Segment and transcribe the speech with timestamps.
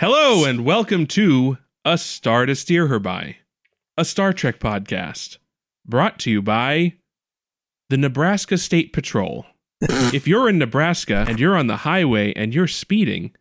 [0.00, 3.38] Hello and welcome to A Star to Steer Her By,
[3.96, 5.38] a Star Trek podcast
[5.84, 6.94] brought to you by
[7.88, 9.46] the Nebraska State Patrol.
[9.80, 13.32] if you're in Nebraska and you're on the highway and you're speeding,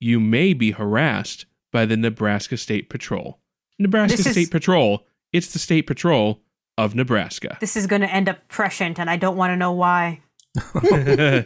[0.00, 3.40] you may be harassed by the Nebraska State Patrol.
[3.78, 6.40] Nebraska This is- State Patrol, it's the State Patrol
[6.78, 7.56] of Nebraska.
[7.60, 10.20] This is going to end up prescient, and I don't want to know why.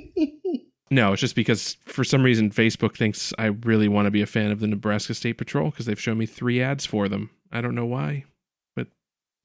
[0.90, 4.26] no, it's just because for some reason Facebook thinks I really want to be a
[4.26, 7.30] fan of the Nebraska State Patrol because they've shown me three ads for them.
[7.52, 8.24] I don't know why,
[8.74, 8.88] but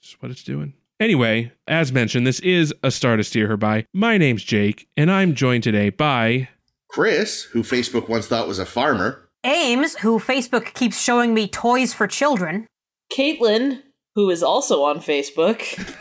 [0.02, 0.74] it's what it's doing.
[1.00, 3.86] Anyway, as mentioned, this is a star to steer her by.
[3.94, 6.48] My name's Jake, and I'm joined today by
[6.90, 9.30] Chris, who Facebook once thought was a farmer.
[9.44, 12.66] Ames, who Facebook keeps showing me toys for children.
[13.12, 13.84] Caitlin,
[14.16, 15.96] who is also on Facebook.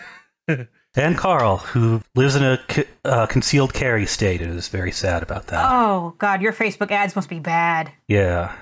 [0.97, 5.23] And Carl, who lives in a c- uh, concealed carry state, and is very sad
[5.23, 5.67] about that.
[5.69, 7.91] Oh, God, your Facebook ads must be bad.
[8.07, 8.55] Yeah.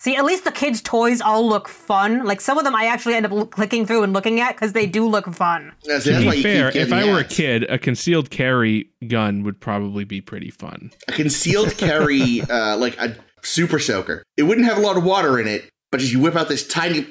[0.00, 2.24] See, at least the kids' toys all look fun.
[2.24, 4.72] Like, some of them I actually end up l- clicking through and looking at because
[4.72, 5.72] they do look fun.
[5.84, 8.90] That's, to that's why be fair, if getting I were a kid, a concealed carry
[9.06, 10.90] gun would probably be pretty fun.
[11.08, 14.22] a concealed carry, uh, like a super soaker.
[14.36, 16.66] It wouldn't have a lot of water in it, but just you whip out this
[16.66, 17.06] tiny.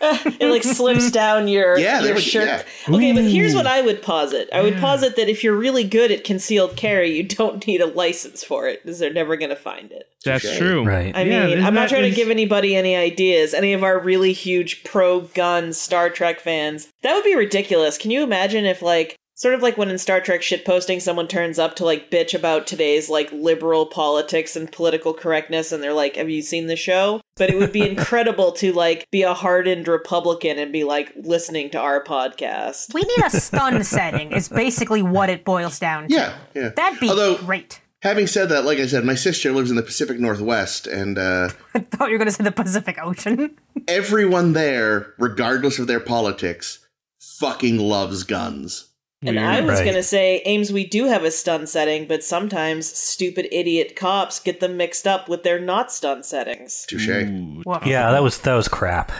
[0.40, 2.46] it like slips down your, Yeah, your there we- shirt.
[2.46, 2.94] yeah.
[2.94, 4.48] Okay, but here's what I would posit.
[4.52, 7.86] I would posit that if you're really good at concealed carry, you don't need a
[7.86, 10.08] license for it because they're never going to find it.
[10.24, 10.58] That's Touche.
[10.58, 10.84] true.
[10.84, 11.14] Right.
[11.16, 13.54] I Yeah, mean, isn't I'm not that- trying to give anybody any ideas.
[13.54, 16.88] Any of our really huge pro gun Star Trek fans.
[17.02, 17.98] That would be ridiculous.
[17.98, 21.60] Can you imagine if like sort of like when in Star Trek shitposting someone turns
[21.60, 26.16] up to like bitch about today's like liberal politics and political correctness and they're like,
[26.16, 29.86] "Have you seen the show?" But it would be incredible to like be a hardened
[29.86, 32.92] Republican and be like listening to our podcast.
[32.92, 36.14] We need a stun setting, is basically what it boils down to.
[36.14, 36.70] Yeah, yeah.
[36.74, 37.80] That'd be Although- great.
[38.02, 41.48] Having said that, like I said, my sister lives in the Pacific Northwest, and uh,
[41.74, 43.56] I thought you were going to say the Pacific Ocean.
[43.88, 46.86] everyone there, regardless of their politics,
[47.20, 48.87] fucking loves guns.
[49.22, 49.48] And Weird.
[49.48, 49.84] I was Right.
[49.84, 54.38] going to say, Ames, we do have a stun setting, but sometimes stupid idiot cops
[54.38, 56.86] get them mixed up with their not stun settings.
[56.88, 57.08] Touche.
[57.08, 59.10] Ooh, Yeah, that was that was crap.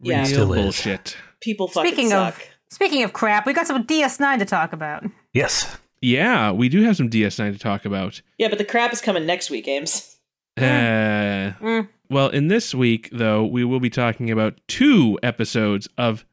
[0.00, 0.18] Yeah.
[0.18, 0.62] real Still is.
[0.62, 1.16] bullshit.
[1.40, 2.34] People fucking Speaking suck.
[2.36, 2.42] of
[2.72, 5.04] speaking of crap, we got some DS9 to talk about.
[5.32, 5.76] Yes.
[6.00, 8.22] Yeah, we do have some DS9 to talk about.
[8.38, 10.16] Yeah, but the crap is coming next week, Ames.
[10.58, 11.88] Uh, Mm.
[12.10, 16.24] well, in this week, though, we will be talking about two episodes of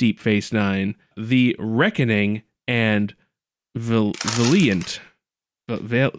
[0.00, 3.14] Deep Face Nine The Reckoning and
[3.76, 4.98] Val- Valiant.
[5.68, 6.12] Val- Val-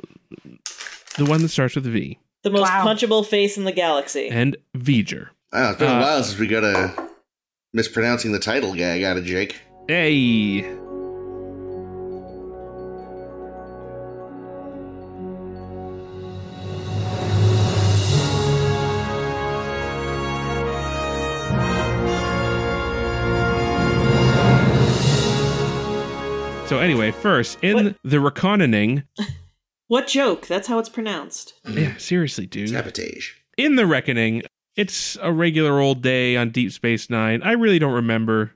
[1.18, 2.20] the one that starts with V.
[2.44, 2.86] The most Wow.
[2.86, 4.30] punchable face in the galaxy.
[4.30, 5.30] And V'ger.
[5.52, 7.10] I don't know, it's been Uh, a while since we got a
[7.74, 9.60] mispronouncing the title gag out of Jake.
[9.88, 10.62] Hey!
[26.72, 27.96] So anyway, first in What?
[28.06, 29.04] the reckoning,
[29.90, 30.48] what joke?
[30.48, 31.54] That's how it's pronounced.
[31.68, 32.70] yeah, seriously, dude.
[32.70, 33.34] Sabotage.
[33.58, 34.44] in the reckoning
[34.78, 38.54] it's a regular old day on deep space nine i really don't remember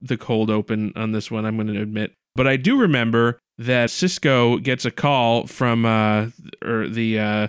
[0.00, 3.88] the cold open on this one i'm going to admit but i do remember that
[3.88, 6.28] sisko gets a call from uh
[6.64, 7.48] or the uh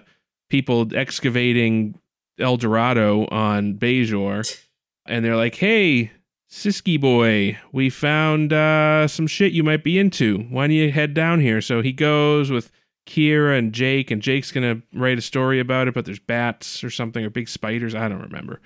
[0.50, 1.94] people excavating
[2.40, 4.44] el dorado on bajor
[5.06, 6.12] and they're like hey
[6.50, 10.40] Siski boy, we found uh, some shit you might be into.
[10.50, 11.60] Why don't you head down here?
[11.62, 12.72] So he goes with
[13.06, 16.90] Kira and Jake, and Jake's gonna write a story about it, but there's bats or
[16.90, 17.94] something or big spiders.
[17.94, 18.62] I don't remember.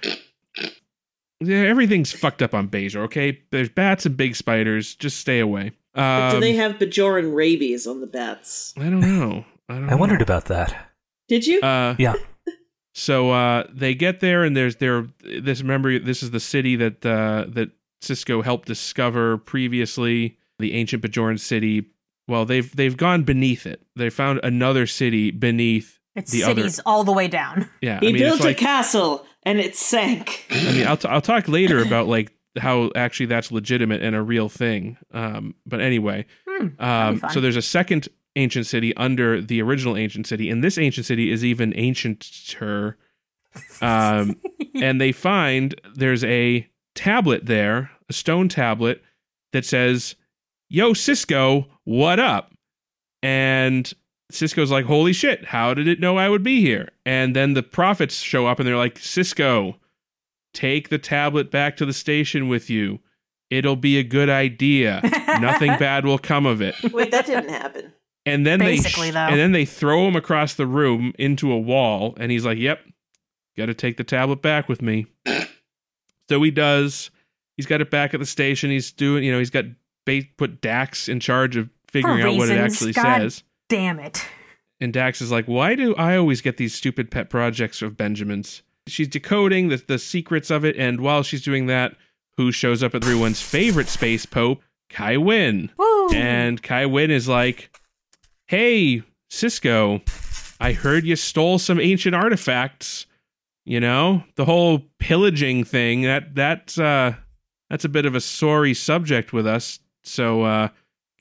[1.39, 3.41] Yeah, everything's fucked up on Bajor, okay?
[3.49, 4.93] There's bats and big spiders.
[4.93, 5.71] Just stay away.
[5.95, 8.73] Um, do they have Bajoran rabies on the bats?
[8.77, 9.45] I don't know.
[9.67, 9.89] I don't.
[9.89, 10.23] I wondered know.
[10.23, 10.89] about that.
[11.27, 11.59] Did you?
[11.61, 12.13] Uh, Yeah.
[12.93, 15.07] So uh, they get there, and there's there.
[15.23, 17.69] This remember, this is the city that uh, that
[18.01, 21.85] Sisko helped discover previously, the ancient Bajoran city.
[22.27, 23.81] Well, they've they've gone beneath it.
[23.95, 25.99] They found another city beneath.
[26.15, 27.69] It's The other- cities all the way down.
[27.81, 30.45] Yeah, he I mean, built it's like, a castle and it sank.
[30.51, 34.21] I mean, I'll t- I'll talk later about like how actually that's legitimate and a
[34.21, 34.97] real thing.
[35.13, 40.27] Um, but anyway, Hmm, um, so there's a second ancient city under the original ancient
[40.27, 42.95] city, and this ancient city is even ancienter.
[43.81, 44.37] Um,
[44.75, 49.01] and they find there's a tablet there, a stone tablet
[49.51, 50.15] that says,
[50.69, 52.53] "Yo, Sisko, what up?"
[53.21, 53.91] And
[54.31, 55.45] Sisko's like, "Holy shit!
[55.45, 58.67] How did it know I would be here?" And then the prophets show up, and
[58.67, 59.75] they're like, "Sisko,
[60.53, 62.99] take the tablet back to the station with you.
[63.49, 65.01] It'll be a good idea.
[65.41, 67.91] Nothing bad will come of it." Wait, that didn't happen.
[68.25, 69.19] And then Basically, they though.
[69.19, 72.79] and then they throw him across the room into a wall, and he's like, "Yep,
[73.57, 75.07] got to take the tablet back with me.
[76.29, 77.11] so he does.
[77.57, 78.69] He's got it back at the station.
[78.69, 79.65] He's doing, you know, he's got
[80.05, 83.21] ba- put Dax in charge of figuring out what it actually God.
[83.21, 83.43] says.
[83.69, 84.25] Damn it.
[84.79, 88.63] And Dax is like, why do I always get these stupid pet projects of Benjamin's?
[88.87, 91.95] She's decoding the, the secrets of it, and while she's doing that,
[92.37, 95.69] who shows up at everyone's favorite space pope, Kai Winn.
[95.77, 96.09] Woo.
[96.13, 97.69] And Kai Winn is like,
[98.51, 99.01] hey,
[99.31, 100.01] Sisko,
[100.59, 103.05] I heard you stole some ancient artifacts.
[103.63, 107.15] You know, the whole pillaging thing, that that's uh
[107.69, 109.79] that's a bit of a sorry subject with us.
[110.03, 110.67] So uh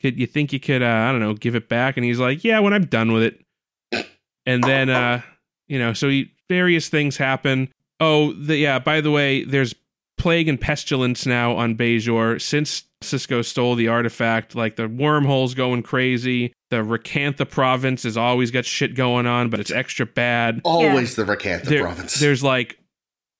[0.03, 1.97] could you think you could uh, I don't know, give it back?
[1.97, 4.07] And he's like, Yeah, when I'm done with it.
[4.45, 5.23] And then uh,
[5.69, 7.69] you know, so he, various things happen.
[8.01, 9.75] Oh, the, yeah, by the way, there's
[10.19, 14.55] plague and pestilence now on Bajor since Sisko stole the artifact.
[14.55, 16.53] Like the wormhole's going crazy.
[16.71, 20.61] The Rakantha province has always got shit going on, but it's extra bad.
[20.65, 22.15] Always the Rakantha There- province.
[22.21, 22.77] There's like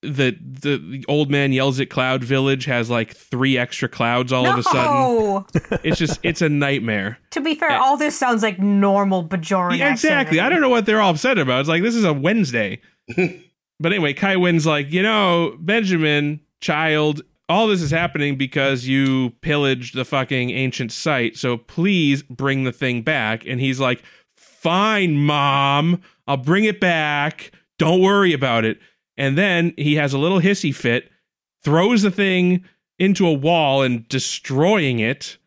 [0.03, 4.45] the, the the old man yells at Cloud Village has like three extra clouds all
[4.45, 4.53] no.
[4.53, 5.45] of a sudden.
[5.83, 7.19] It's just it's a nightmare.
[7.31, 7.77] To be fair, Eh.
[7.77, 10.39] all this sounds like normal Bajoran Yeah, exactly.
[10.39, 11.59] I don't know what they're all upset about.
[11.59, 12.81] It's like this is a Wednesday.
[13.15, 19.31] but anyway, Kai Winn's like, you know, Benjamin, child, all this is happening because you
[19.41, 21.37] pillaged the fucking ancient site.
[21.37, 23.45] So please bring the thing back.
[23.45, 24.01] And he's like,
[24.35, 27.51] fine, mom, I'll bring it back.
[27.77, 28.79] Don't worry about it.
[29.17, 31.11] And then he has a little hissy fit,
[31.63, 32.63] throws the thing
[32.97, 35.37] into a wall and destroying it.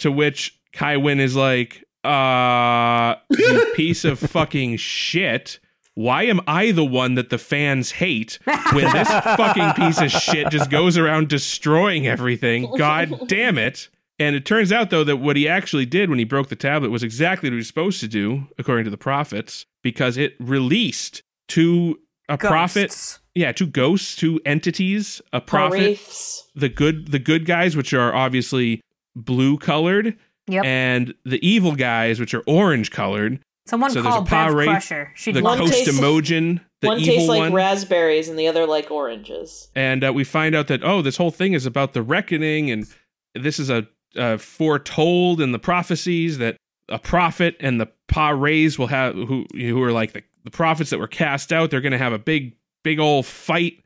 [0.00, 5.60] To which Kai Winn is like, uh, you piece of fucking shit.
[5.94, 8.38] Why am I the one that the fans hate
[8.72, 12.68] when this fucking piece of shit just goes around destroying everything?
[12.78, 13.88] God damn it.
[14.18, 16.90] And it turns out, though, that what he actually did when he broke the tablet
[16.90, 21.22] was exactly what he was supposed to do, according to the prophets, because it released
[21.48, 21.98] to
[22.28, 26.48] a prophet, yeah, two ghosts, two entities, a prophet, Wraiths.
[26.54, 28.80] the good, the good guys, which are obviously
[29.16, 30.16] blue colored,
[30.46, 30.64] Yep.
[30.64, 33.40] and the evil guys, which are orange colored.
[33.66, 35.10] Someone so there's a called Bev power rate, Crusher.
[35.14, 35.72] She'd The love One it.
[35.72, 37.52] tastes- Kosst Amojan, the one evil tastes like one.
[37.54, 39.68] raspberries and the other like oranges.
[39.74, 42.86] and uh, we find out that oh, this whole thing is about the reckoning, and
[43.34, 46.56] this is a uh, foretold in the prophecies that
[46.88, 50.90] a prophet and the Pa Wraiths will have who who are like the, the prophets
[50.90, 51.70] that were cast out.
[51.70, 53.82] They're going to have a big big old fight,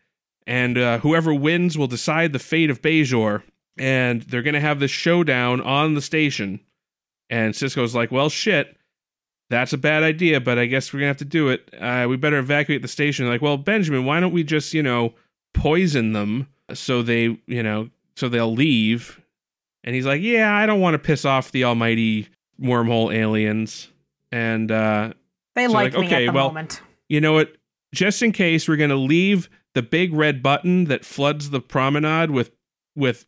[0.46, 3.42] and uh, whoever wins will decide the fate of Bajor.
[3.80, 6.58] And they're going to have this showdown on the station.
[7.30, 8.76] And Sisko's like, well, shit.
[9.50, 11.68] That's a bad idea, but I guess we're gonna have to do it.
[11.78, 13.26] Uh, we better evacuate the station.
[13.28, 15.14] Like, well, Benjamin, why don't we just, you know,
[15.54, 19.20] poison them so they, you know, so they'll leave?
[19.84, 22.28] And he's like, yeah, I don't want to piss off the almighty
[22.60, 23.88] wormhole aliens.
[24.30, 25.14] And uh,
[25.54, 26.82] They So, like okay, at the well- moment.
[27.08, 27.54] you know what?
[27.94, 32.50] Just in case, we're gonna leave the big red button that floods the promenade with
[32.94, 33.24] with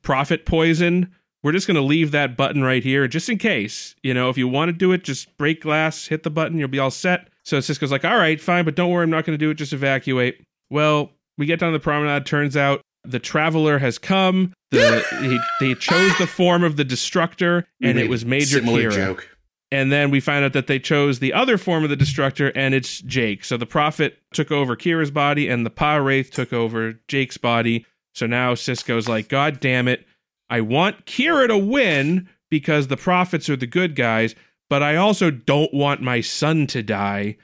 [0.00, 1.14] prophet poison.
[1.48, 3.96] We're just gonna leave that button right here, just in case.
[4.02, 6.68] You know, if you want to do it, just break glass, hit the button, you'll
[6.68, 7.30] be all set.
[7.42, 9.54] So Sisko's like, all right, fine, but don't worry, I'm not gonna do it.
[9.54, 10.42] Just evacuate.
[10.68, 12.26] Well, we get down the promenade.
[12.26, 14.52] Turns out the traveler has come.
[14.72, 18.92] The he, they chose the form of the destructor, and it was Major Kira.
[18.92, 19.26] joke.
[19.72, 22.74] And then we find out that they chose the other form of the destructor, and
[22.74, 23.42] it's Jake.
[23.42, 27.86] So the prophet took over Kira's body, and the Pa Wraith took over Jake's body.
[28.14, 30.04] So now Sisko's like, God damn it.
[30.50, 34.34] I want Kira to win because the prophets are the good guys,
[34.70, 37.36] but I also don't want my son to die.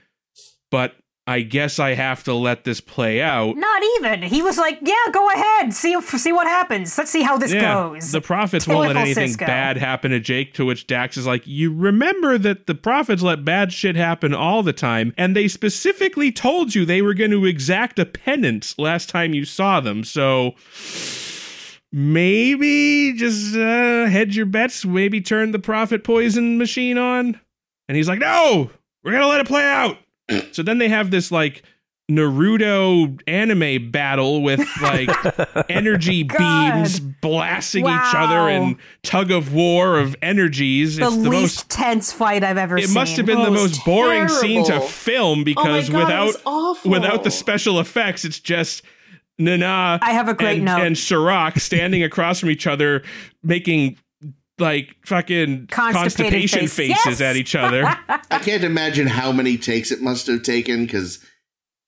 [0.70, 0.94] But
[1.26, 3.56] I guess I have to let this play out.
[3.56, 4.22] Not even.
[4.22, 5.72] He was like, "Yeah, go ahead.
[5.72, 6.98] See see what happens.
[6.98, 10.52] Let's see how this goes." The prophets won't let Typical anything bad happen to Jake,
[10.54, 14.62] to which Dax is like, You remember that the prophets let bad shit happen all
[14.62, 19.08] the time, and they specifically told you they were going to exact a penance last
[19.08, 20.54] time you saw them, so
[21.94, 27.40] maybe just uh, hedge your bets, maybe turn the prophet poison machine on?
[27.88, 28.70] And he's like, No,
[29.02, 29.98] we're going to let it play out.
[30.52, 31.62] so then they have this like
[32.10, 35.08] Naruto anime battle with like
[35.70, 36.38] energy God.
[36.74, 40.96] beams blasting each other and tug of war of energies.
[40.96, 41.70] the it's the least most.
[41.70, 42.90] tense fight I've ever It seen.
[42.90, 45.92] It must have been Oh, the it was most boring scene to film because oh
[45.92, 45.98] God,
[46.34, 48.82] without without the special effects, it's just
[49.38, 50.80] Nana I have a great and, note.
[50.80, 53.02] and Cirroc standing across from each other
[53.42, 53.98] making
[54.58, 56.74] like fucking constipation face.
[56.74, 57.20] faces Yes!
[57.20, 57.84] at each other.
[58.08, 61.24] I can't imagine how many takes it must have taken because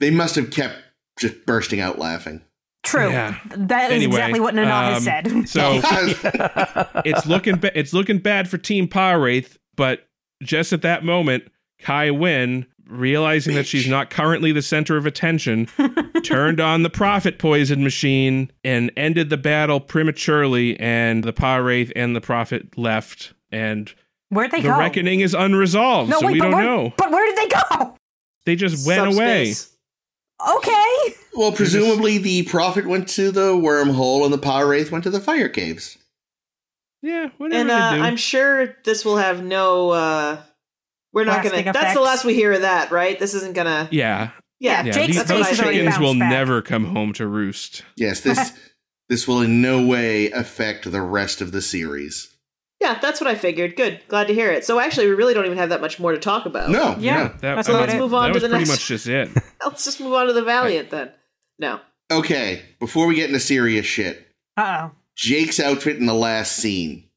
[0.01, 0.77] they must have kept
[1.19, 2.43] just bursting out laughing.
[2.83, 3.11] True.
[3.11, 3.39] Yeah.
[3.57, 5.49] That is Anyway, exactly what Nana has um, said.
[5.49, 5.81] So
[7.05, 10.07] it's looking ba- it's looking bad for Team Power Wraith, but
[10.43, 11.45] just at that moment,
[11.81, 15.67] Kai Winn realizing that she's not currently the center of attention,
[16.25, 20.79] turned on the prophet poison machine and ended the battle prematurely.
[20.79, 23.93] And the Pa Wraith and the prophet left, and
[24.29, 24.79] Where'd they the go?
[24.79, 26.11] reckoning is unresolved.
[26.11, 26.93] no, so wait, we don't where, know.
[26.97, 27.97] But where did they go?
[28.45, 29.55] They just went away.
[30.49, 31.15] Okay.
[31.35, 35.21] Well, presumably the prophet went to the wormhole and the power wraith went to the
[35.21, 35.99] fire caves.
[37.03, 38.01] Yeah, whatever And they uh, do.
[38.03, 39.91] I'm sure this will have no.
[39.91, 40.39] uh
[41.17, 41.73] We're not gonna.
[41.73, 43.19] That's the last we hear of that, right?
[43.19, 43.89] This isn't gonna.
[43.91, 44.31] yeah,
[44.61, 44.93] Yeah, yeah.
[44.93, 46.31] Jake's These, those I face is already chickens will back.
[46.31, 47.83] never come home to roost.
[47.97, 48.53] Yes, this
[49.09, 52.37] this will in no way affect the rest of the series.
[52.83, 53.75] Yeah, that's what I figured.
[53.77, 54.67] Good, glad to hear it.
[54.67, 56.69] So actually, we really don't even have that much more to talk about.
[56.69, 57.29] No, Yeah.
[57.29, 57.93] that, That's I about mean, it.
[57.93, 59.31] Let's move on that to was the pretty next- much just it.
[59.65, 61.11] Let's just move on to the Valiant then.
[61.59, 61.81] No.
[62.11, 64.27] Okay, before we get into serious shit,
[64.59, 64.97] Uh oh.
[65.17, 67.09] Jake's outfit in the last scene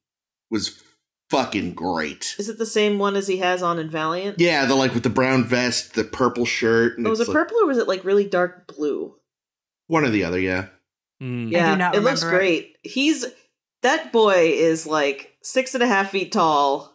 [0.49, 0.81] was
[1.29, 2.35] fucking great.
[2.39, 4.39] Is it the same one as he has on in Valiant?
[4.39, 7.35] Yeah, the like with the brown vest, the purple shirt, and Oh, was it like-
[7.35, 9.15] purple or was it like really dark blue?
[9.87, 10.39] one or the other.
[10.39, 10.67] Yeah,
[11.21, 11.51] Mm.
[11.51, 12.47] Yeah, not it looks remember it.
[12.47, 12.77] great.
[12.83, 13.25] He's
[13.81, 16.93] that boy is like six and a half feet tall.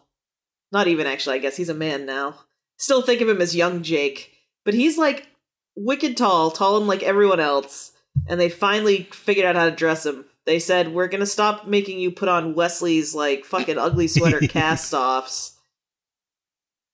[0.71, 2.39] Not even actually, I guess he's a man now.
[2.77, 4.31] Still think of him as young Jake,
[4.63, 5.27] but he's like
[5.75, 7.91] wicked tall, tall and like everyone else.
[8.27, 10.25] And they finally figured out how to dress him.
[10.45, 15.53] They said, "We're gonna stop making you put on Wesley's like fucking ugly sweater cast-offs."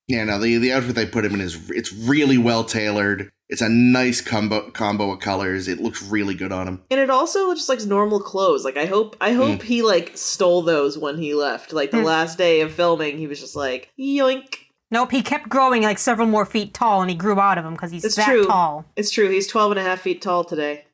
[0.08, 0.24] yeah.
[0.26, 3.30] No, the the outfit they put him in is it's really well tailored.
[3.50, 5.68] It's a nice combo combo of colors.
[5.68, 6.82] It looks really good on him.
[6.90, 8.64] And it also just like normal clothes.
[8.64, 11.74] Like I hope I hope he like stole those when he left.
[11.74, 12.06] Like the Hmm.
[12.06, 14.56] last day of filming, he was just like, yoink.
[14.90, 17.74] Nope, he kept growing like several more feet tall and he grew out of them
[17.74, 18.46] because he's It's that true.
[18.46, 18.86] tall.
[18.98, 19.30] It's true.
[19.30, 20.86] He's 12 and a half feet tall today.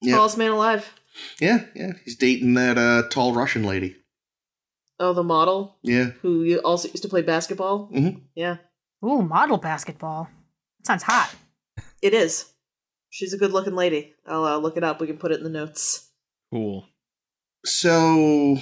[0.00, 0.92] Yeah, Tallest man alive.
[1.40, 1.92] Yeah, yeah.
[2.04, 3.96] He's dating that uh, tall Russian lady.
[4.98, 7.90] Oh, the model Yeah, who also used to play basketball.
[7.92, 8.22] Mhm.
[8.34, 8.58] Yeah,
[9.04, 10.28] Ooh, model basketball.
[10.78, 11.34] That sounds hot.
[12.02, 12.52] it is.
[13.10, 14.14] She's a good looking lady.
[14.26, 15.00] I'll uh, look it up.
[15.00, 16.08] We can put it in the notes.
[16.52, 16.86] Cool.
[17.64, 18.56] So,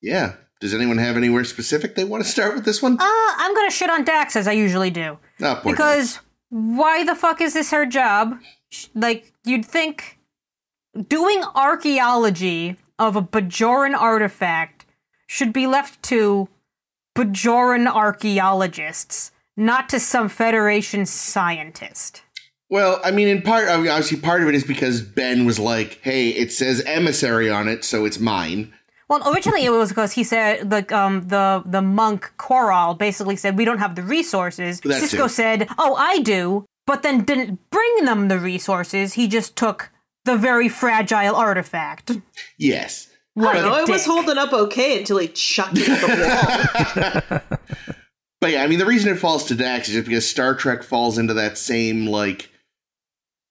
[0.00, 0.34] yeah.
[0.60, 2.94] Does anyone have anywhere specific they want to start with this one?
[2.94, 5.18] Uh, I'm gonna shit on Dax as I usually do.
[5.42, 8.38] Oh, poor Because why the fuck is this her job?
[8.94, 10.18] Like, you'd think
[11.08, 14.86] doing archaeology of a Bajoran artifact
[15.26, 16.48] should be left to
[17.16, 22.22] Bajoran archaeologists, not to some Federation scientist.
[22.70, 25.58] Well, I mean, in part, I mean, obviously, part of it is because Ben was
[25.58, 28.72] like, "Hey, it says emissary on it, so it's mine."
[29.08, 33.58] Well, originally it was because he said the um the the monk Koral basically said
[33.58, 34.80] we don't have the resources.
[34.80, 39.12] Sisko said, "Oh, I do," but then didn't bring them the resources.
[39.12, 39.90] He just took
[40.24, 42.12] the very fragile artifact.
[42.58, 47.40] Yes, Like No, a it was holding up okay until he chucked it at the
[47.50, 47.58] wall.
[48.40, 50.82] but yeah, I mean, the reason it falls to Dax is just because Star Trek
[50.82, 52.50] falls into that same like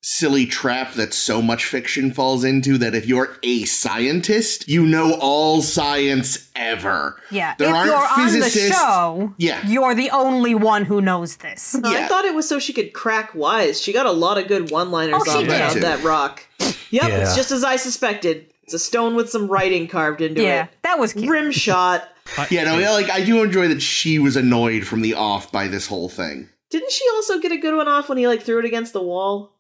[0.06, 2.78] silly trap that so much fiction falls into.
[2.78, 7.20] That if you're a scientist, you know all science ever.
[7.32, 9.66] Yeah, There if aren't you're on the show, Yeah.
[9.68, 11.74] you're the only one who knows this.
[11.76, 13.82] No, I thought it was so she could crack wise.
[13.82, 15.78] She got a lot of good one-liners Oh, she off did.
[15.78, 16.44] of that rock.
[16.60, 17.08] Yep, Yeah.
[17.22, 18.48] it's just as I suspected.
[18.64, 20.70] It's a stone with some writing carved into Yeah, it.
[20.84, 21.30] that was cute.
[21.30, 22.08] Rim shot.
[22.50, 25.68] Yeah, no, yeah, like I do enjoy that she was annoyed from the off by
[25.68, 26.48] this whole thing.
[26.70, 29.02] Didn't she also get a good one off when he like threw it against the
[29.02, 29.52] wall?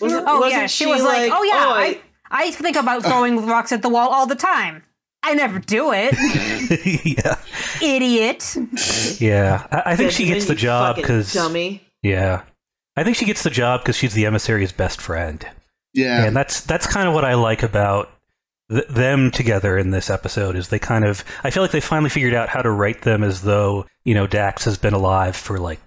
[0.00, 2.00] Wasn't, Oh wasn't yeah, she, was like, "Oh yeah, I,
[2.30, 4.82] I think about throwing rocks at the wall all the time.
[5.22, 6.14] I never do it,
[7.04, 7.36] yeah,
[7.82, 8.56] idiot."
[9.20, 9.66] yeah.
[9.70, 11.82] I, I think she gets the job because dummy.
[12.02, 12.42] yeah,
[12.96, 15.46] I think she gets the job because she's the emissary's best friend,
[15.94, 18.10] Yeah, and that's that's kind of what I like about
[18.70, 20.56] th- them together in this episode.
[20.56, 23.24] Is they kind of I feel like they finally figured out how to write them
[23.24, 25.85] as though you know Dax has been alive for like f-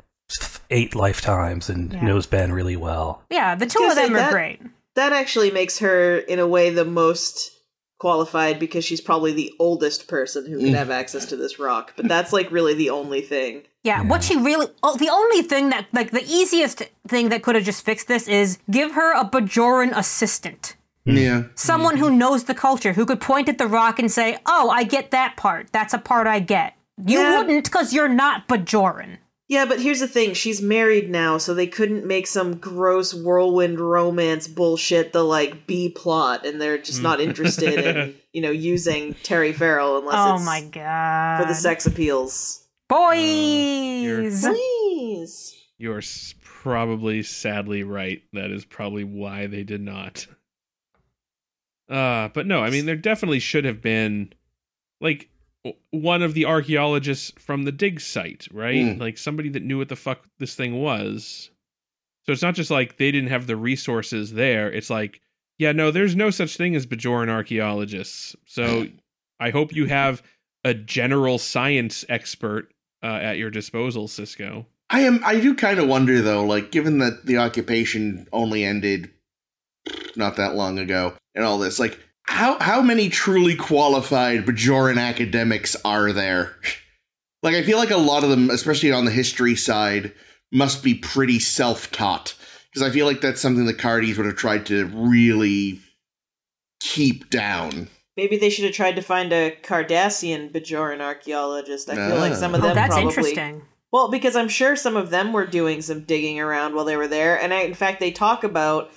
[0.70, 2.02] eight lifetimes and Yeah.
[2.02, 3.24] knows Ben really well.
[3.30, 4.62] Yeah, the two of them say are that- great.
[4.96, 7.52] That actually makes her, in a way, the most
[8.00, 10.76] qualified because she's probably the oldest person who can Mm.
[10.78, 11.94] have access to this rock.
[11.98, 13.64] But that's like really the only thing.
[13.84, 17.56] Yeah, what she really oh, the only thing that like the easiest thing that could
[17.56, 20.76] have just fixed this is give her a Bajoran assistant.
[21.06, 21.44] yeah.
[21.56, 24.84] Someone who knows the culture, who could point at the rock and say, "Oh, I
[24.84, 25.68] get that part.
[25.72, 26.74] That's a part I get."
[27.06, 27.38] You Yeah.
[27.40, 29.18] wouldn't because you're not Bajoran.
[29.50, 33.80] Yeah, but here's the thing: she's married now, so they couldn't make some gross whirlwind
[33.80, 39.16] romance bullshit the like B plot, and they're just not interested in you know using
[39.24, 41.42] Terry Farrell unless Oh it's my god.
[41.42, 42.64] for the sex appeals.
[42.88, 44.46] boys.
[44.46, 45.56] Please.
[45.80, 46.02] You're
[46.44, 48.22] probably sadly right.
[48.34, 50.28] That is probably why they did not.
[51.90, 54.34] Uh, but no, I mean, there definitely should have been,
[55.02, 55.30] like,
[55.92, 58.86] one of the archaeologists from the dig site, right?
[58.86, 59.00] Mm.
[59.00, 61.52] Like somebody that knew what the fuck this thing was.
[62.26, 64.72] So it's not just like they didn't have the resources there.
[64.72, 65.22] It's like,
[65.58, 68.36] yeah, no, there's no such thing as Bajoran archaeologists.
[68.46, 68.88] So
[69.40, 70.22] I hope you have
[70.64, 72.72] a general science expert
[73.02, 74.66] uh, at your disposal, Sisko.
[74.90, 75.22] I am.
[75.24, 79.12] I do kind of wonder though, like given that the occupation only ended
[80.16, 82.00] not that long ago, and all this, like
[82.30, 86.56] how how many truly qualified Bajoran academics are there?
[87.42, 90.14] Like I feel like a lot of them, especially on the history side,
[90.52, 92.36] must be pretty self taught
[92.72, 95.80] because I feel like that's something the Cardis would have tried to really
[96.82, 97.88] keep down.
[98.16, 101.90] Maybe they should have tried to find a Cardassian Bajoran archaeologist.
[101.90, 102.36] I feel like Ah.
[102.36, 103.08] some of Oh, them that's probably.
[103.10, 103.62] interesting.
[103.92, 107.08] Well, because I'm sure some of them were doing some digging around while they were
[107.08, 108.92] there, and I, in fact, they talk about.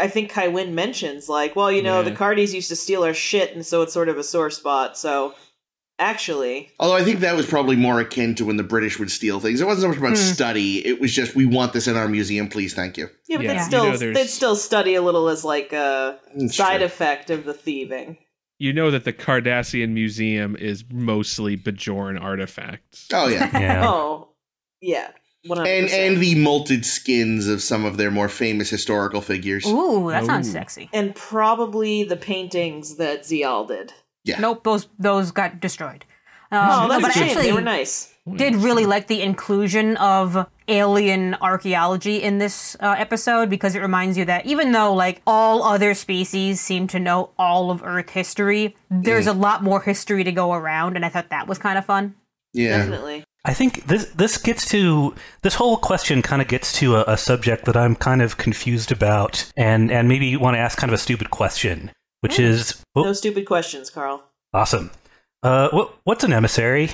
[0.00, 2.10] I think Kai Winn mentions like, well, you know, Yeah.
[2.10, 4.96] the Cardis used to steal our shit, and so it's sort of a sore spot.
[4.98, 5.34] So,
[5.98, 9.40] actually, Although I think that was probably more akin to when the British would steal
[9.40, 9.60] things.
[9.60, 10.32] It wasn't so much about Hmm.
[10.32, 10.86] study.
[10.86, 13.08] It was just we want this in our museum, please, thank you.
[13.28, 16.18] yeah, but Yeah, they'd you still know, they'd still study a little as like a
[16.36, 16.86] It's side true.
[16.86, 18.18] effect of the thieving.
[18.60, 23.06] You know that the Cardassian Museum is mostly Bajoran artifacts.
[23.12, 23.50] Oh yeah.
[23.60, 23.88] Yeah.
[23.88, 24.28] Oh,
[24.80, 25.10] yeah,
[25.46, 26.12] one hundred and percent.
[26.14, 29.66] and the molted skins of some of their more famous historical figures.
[29.66, 30.88] Ooh, that sounds sexy.
[30.92, 33.92] and probably the paintings that Ziyal did.
[34.24, 34.40] Yeah.
[34.40, 36.04] Nope, those those got destroyed.
[36.50, 38.12] Oh, Um, that's but a actually, they were nice.
[38.36, 44.16] did really like the inclusion of alien archaeology in this uh, episode because it reminds
[44.16, 48.74] you that even though like all other species seem to know all of Earth history,
[48.90, 51.84] there's a lot more history to go around, and I thought that was kind of
[51.84, 52.14] fun.
[52.54, 52.78] Yeah.
[52.78, 53.24] Definitely.
[53.44, 57.16] I think this this gets to this whole question kind of gets to a, a
[57.16, 60.94] subject that I'm kind of confused about, and and maybe want to ask kind of
[60.94, 61.90] a stupid question,
[62.20, 64.22] which is oh, No stupid questions, Carl.
[64.52, 64.90] awesome.
[65.42, 66.90] Uh, what what's an emissary?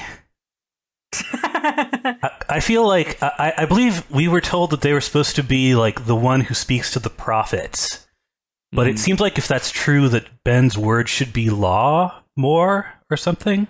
[1.32, 5.42] I, I feel like I, I believe we were told that they were supposed to
[5.42, 8.06] be like the one who speaks to the prophets,
[8.72, 8.98] but it Mm.
[8.98, 13.66] seems like if that's true, that Ben's word should be law more or something.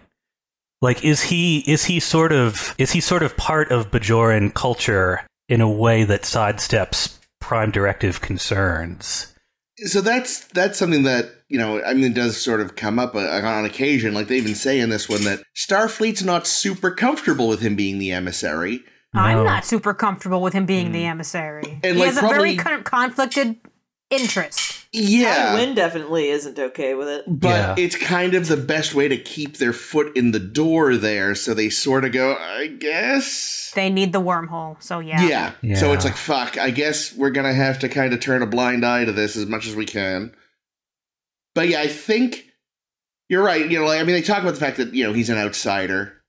[0.84, 5.26] Like, is he is he sort of is he sort of part of Bajoran culture
[5.48, 9.34] in a way that sidesteps Prime Directive concerns?
[9.78, 11.82] So that's that's something that you know.
[11.82, 14.12] I mean, it does sort of come up uh, on occasion.
[14.12, 17.98] Like they even say in this one that Starfleet's not super comfortable with him being
[17.98, 18.84] the emissary.
[19.14, 20.92] I'm not super comfortable with him being Hmm.
[20.92, 21.80] the emissary.
[21.82, 23.56] And, he like, has a very con- conflicted
[24.10, 24.73] interest.
[24.96, 27.24] Yeah, Winn definitely isn't okay with it.
[27.26, 27.74] but Yeah.
[27.76, 31.34] it's kind of the best way to keep their foot in the door there.
[31.34, 33.72] So they sort of go, I guess.
[33.74, 35.26] They need the wormhole, so yeah.
[35.26, 35.52] Yeah.
[35.62, 35.76] Yeah.
[35.76, 38.46] So it's like, fuck, I guess we're going to have to kind of turn a
[38.46, 40.32] blind eye to this as much as we can.
[41.56, 42.46] But yeah, I think
[43.28, 43.68] you're right.
[43.68, 45.38] You know, like, I mean, they talk about the fact that, you know, he's an
[45.38, 46.20] outsider.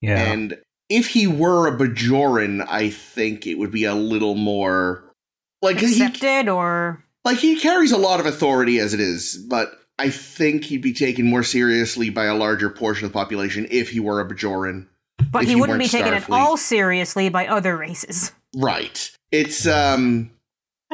[0.00, 0.58] Yeah, And
[0.88, 5.04] if he were a Bajoran, I think it would be a little more.
[5.62, 9.72] Like, he, Accepted or like he carries a lot of authority as it is, but
[9.98, 13.90] I think he'd be taken more seriously by a larger portion of the population if
[13.90, 14.86] he were a Bajoran.
[15.30, 18.32] but he wouldn't be weren't taken at all seriously by other races.
[18.56, 19.10] Right.
[19.30, 20.30] It's um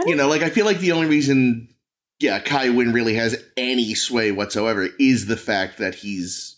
[0.07, 1.69] you know, like I feel like the only reason
[2.21, 6.57] yeah, Kai Winn really has any sway whatsoever is the fact that he's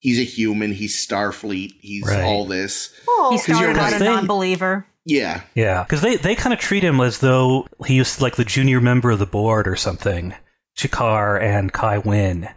[0.00, 2.22] he's a human, he's Starfleet, he's Right.
[2.22, 2.94] all this.
[3.08, 4.00] Oh, He 'cause you're started out right.
[4.00, 4.86] a non-believer.
[5.08, 5.40] Yeah.
[5.54, 8.80] yeah, because they they kind of treat him as though he was like the junior
[8.80, 10.34] member of the board or something.
[10.76, 12.48] Shakaar and Kai Winn,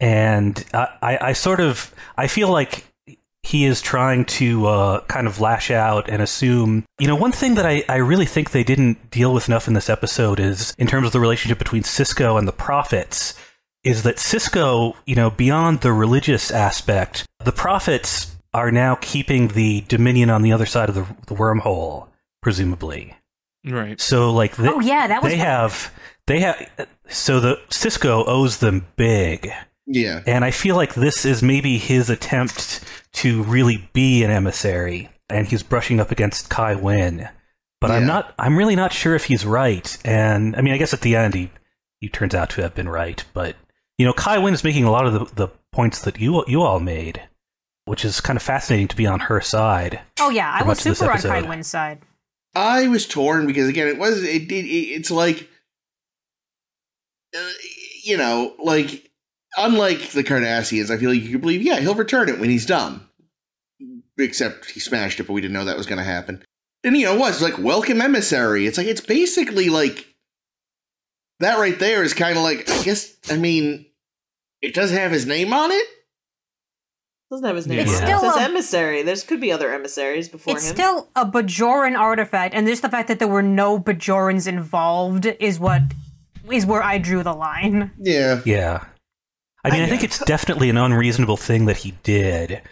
[0.00, 2.86] and I, I, I sort of I feel like
[3.42, 6.84] he is trying to uh, kind of lash out and assume.
[7.00, 9.74] You know, one thing that I, I really think they didn't deal with enough in
[9.74, 13.34] this episode is in terms of the relationship between Sisko and the prophets.
[13.84, 19.82] Is that Sisko, you know, beyond the religious aspect, the prophets are now keeping the
[19.82, 22.08] dominion on the other side of the, the wormhole,
[22.42, 23.14] presumably.
[23.64, 24.00] Right.
[24.00, 25.92] So, like, they, oh yeah, that was they have,
[26.26, 29.50] they have, so the Sisko owes them big.
[29.86, 30.22] Yeah.
[30.26, 32.84] And I feel like this is maybe his attempt
[33.14, 37.28] to really be an emissary, and he's brushing up against Kai Winn.
[37.80, 38.34] But I'm not.
[38.38, 39.96] I'm really not sure if he's right.
[40.04, 41.50] And I mean, I guess at the end he
[42.00, 43.24] he turns out to have been right.
[43.32, 43.56] But
[43.96, 46.62] you know, Kai Winn is making a lot of the, the points that you you
[46.62, 47.22] all made,
[47.88, 50.00] which is kind of fascinating to be on her side.
[50.20, 51.48] Oh yeah, I was much of this super on Kai episode.
[51.48, 51.98] Winn's side.
[52.54, 55.48] I was torn because again, it was it, it, it it's like
[57.36, 57.50] uh,
[58.04, 59.10] you know, like
[59.56, 62.66] unlike the Cardassians, I feel like you could believe, yeah, he'll return it when he's
[62.66, 63.06] done.
[64.18, 66.42] Except he smashed it, but we didn't know that was going to happen.
[66.82, 68.66] And you know, it was like welcome emissary.
[68.66, 70.14] It's like it's basically like
[71.40, 73.86] that right there is kind of like I guess I mean
[74.60, 75.86] it does have his name on it.
[77.30, 77.80] Doesn't have his name.
[77.80, 78.06] It's on it.
[78.06, 79.02] still it says a- emissary.
[79.02, 80.70] There's could be other emissaries before It's him.
[80.70, 85.26] It's still a Bajoran artifact, and just the fact that there were no Bajorans involved
[85.26, 85.82] is what
[86.50, 87.90] is where I drew the line.
[87.98, 88.40] Yeah.
[88.44, 88.84] Yeah.
[89.64, 92.62] I mean, I, think it's definitely an unreasonable thing that he did,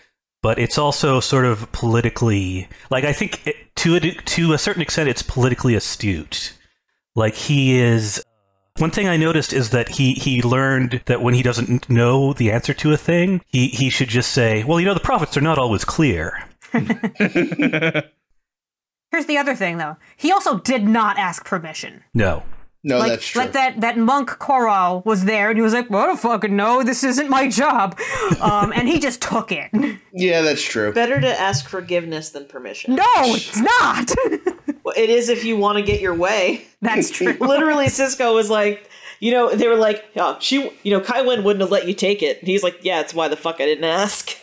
[0.40, 4.80] but it's also sort of politically like I think it, to a, to a certain
[4.80, 6.56] extent it's politically astute.
[7.14, 8.22] Like he is
[8.78, 12.50] one thing I noticed is that he he learned that when he doesn't know the
[12.50, 15.42] answer to a thing, he he should just say, "Well, you know, the prophets are
[15.42, 16.84] not always clear." Here's
[19.26, 19.96] the other thing, though.
[20.16, 22.02] He also did not ask permission.
[22.12, 22.42] No.
[22.84, 23.42] No, like, that's true.
[23.42, 26.54] like that that monk Koral was there, and he was like, "Well, I don't fucking
[26.54, 26.84] know.
[26.84, 27.98] This isn't my job,"
[28.40, 29.70] um, and he just took it.
[30.12, 30.92] Yeah, that's true.
[30.92, 32.94] Better to ask forgiveness than permission.
[32.94, 34.14] No, it's not.
[34.86, 36.64] Well, it is if you want to get your way.
[36.80, 37.32] That's true.
[37.40, 41.42] Literally, Sisko was like, you know, they were like, oh, she, you know, Kai Winn
[41.42, 42.38] wouldn't have let you take it.
[42.38, 44.36] And he's like, yeah, it's why the fuck I didn't ask.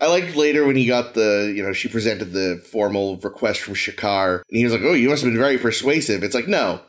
[0.00, 3.74] I liked later when he got the, you know, she presented the formal request from
[3.74, 6.80] Shakaar, and he was like, "Oh, you must have been very persuasive." It's like, no,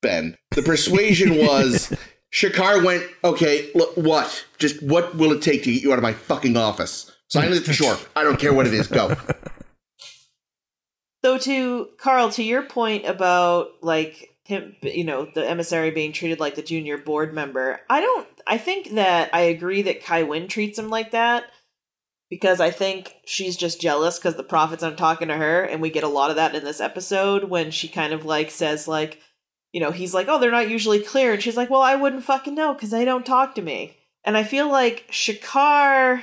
[0.00, 0.36] Ben.
[0.52, 1.94] The persuasion was
[2.32, 4.46] Shakaar went, "Okay, look, what?
[4.58, 7.12] Just what will it take to get you out of my fucking office?
[7.28, 7.98] Sign it, for sure.
[8.16, 8.86] I don't care what it is.
[8.86, 9.14] Go."
[11.24, 16.38] Though to Carl, to your point about like him, you know, the emissary being treated
[16.38, 18.28] like the junior board member, I don't.
[18.46, 21.44] I think that I agree that Kai Winn treats him like that
[22.28, 25.88] because I think she's just jealous because the prophets aren't talking to her, and we
[25.88, 29.18] get a lot of that in this episode when she kind of like says like,
[29.72, 32.24] you know, he's like, oh, they're not usually clear, and she's like, well, I wouldn't
[32.24, 36.20] fucking know because they don't talk to me, and I feel like Shakaar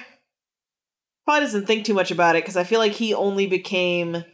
[1.25, 4.25] probably doesn't think too much about it because I feel like he only became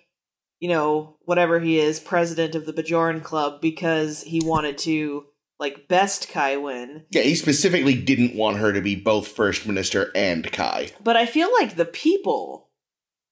[0.60, 5.26] you know, whatever he is, president of the Bajoran Club because he wanted to
[5.60, 7.06] like best Kai Winn.
[7.12, 10.91] Yeah, he specifically didn't want her to be both first minister and Kai.
[11.04, 12.70] But I feel like the people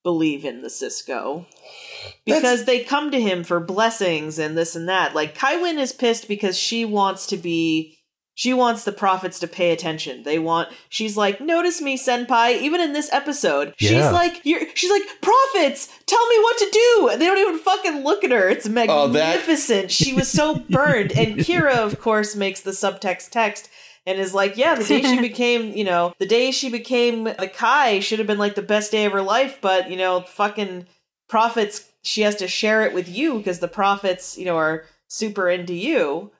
[0.03, 4.87] believe in the Sisko That's- because they come to him for blessings and this and
[4.89, 5.15] that.
[5.15, 7.94] Like Kai is pissed because she wants to be
[8.37, 10.23] she wants the prophets to pay attention.
[10.23, 14.91] They want she's like, "Notice me, senpai." Even in this episode, she's like, you're, she's
[14.91, 18.47] like, "Prophets, tell me what to do." And they don't even fucking look at her.
[18.49, 19.89] It's Oh, that- magnificent.
[19.91, 21.11] She was so burned.
[21.13, 23.69] and Kira, of course, makes the subtext text
[24.05, 27.49] and is like, yeah, the day she became, you know, the day she became the
[27.51, 30.85] Kai should have been like the best day of her life, but you know, fucking
[31.29, 35.49] prophets, she has to share it with you because the prophets, you know, are super
[35.49, 36.31] into you.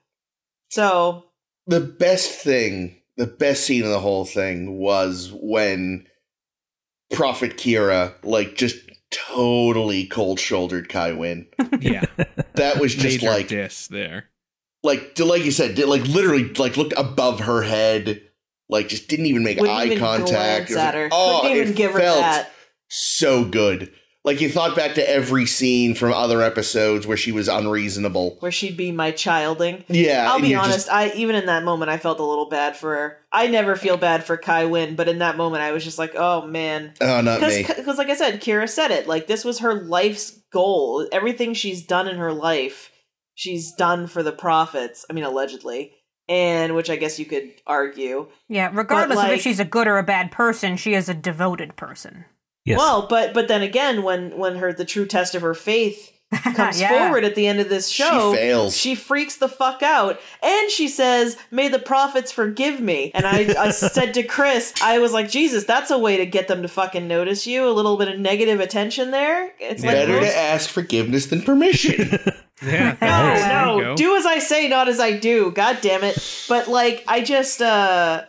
[0.69, 1.23] So
[1.67, 6.07] The best thing, the best scene of the whole thing was when
[7.11, 8.77] Prophet Kira, like, just
[9.11, 11.47] totally cold shouldered Kai Winn.
[11.79, 12.03] yeah,
[12.55, 14.25] That was just major like diss there.
[14.83, 18.21] like like you said, like literally like looked above her head,
[18.69, 20.29] like just didn't even make wouldn't eye even contact.
[20.67, 21.09] glance It was at like, her.
[21.11, 22.51] oh, Couldn't even it give her felt that.
[22.89, 23.91] so good.
[24.25, 28.37] Like you thought back to every scene from other episodes where she was unreasonable.
[28.39, 29.85] Where she'd be my childing.
[29.87, 30.87] Yeah, I'll be honest.
[30.87, 33.17] just- I even in that moment, I felt a little bad for her.
[33.31, 36.13] I never feel bad for Kai Winn, but in that moment, I was just like,
[36.15, 37.63] "Oh man," oh, not me.
[37.63, 41.85] because like i said kira said it like this was her life's goal everything she's
[41.85, 42.91] done in her life
[43.33, 45.91] she's done for the prophets i mean allegedly
[46.29, 49.97] and which i guess you could argue yeah, regardless of if she's a good or
[49.97, 52.25] a bad person, she is a devoted person.
[52.65, 52.77] Yes.
[52.79, 56.11] well but but then again when when her the true test of her faith
[56.55, 56.89] comes Yeah.
[56.89, 58.75] forward at the end of this show She fails.
[58.75, 63.53] she freaks the fuck out and she says may the prophets forgive me and i,
[63.57, 66.67] I said to chris i was like jesus that's a way to get them to
[66.67, 70.37] fucking notice you a little bit of negative attention there it's like Better most- to
[70.37, 72.17] ask forgiveness than permission.
[72.65, 73.95] Yeah, no, no.
[73.97, 75.51] Do as I say, not as I do.
[75.51, 76.17] God damn it.
[76.47, 78.23] But like, I just, uh,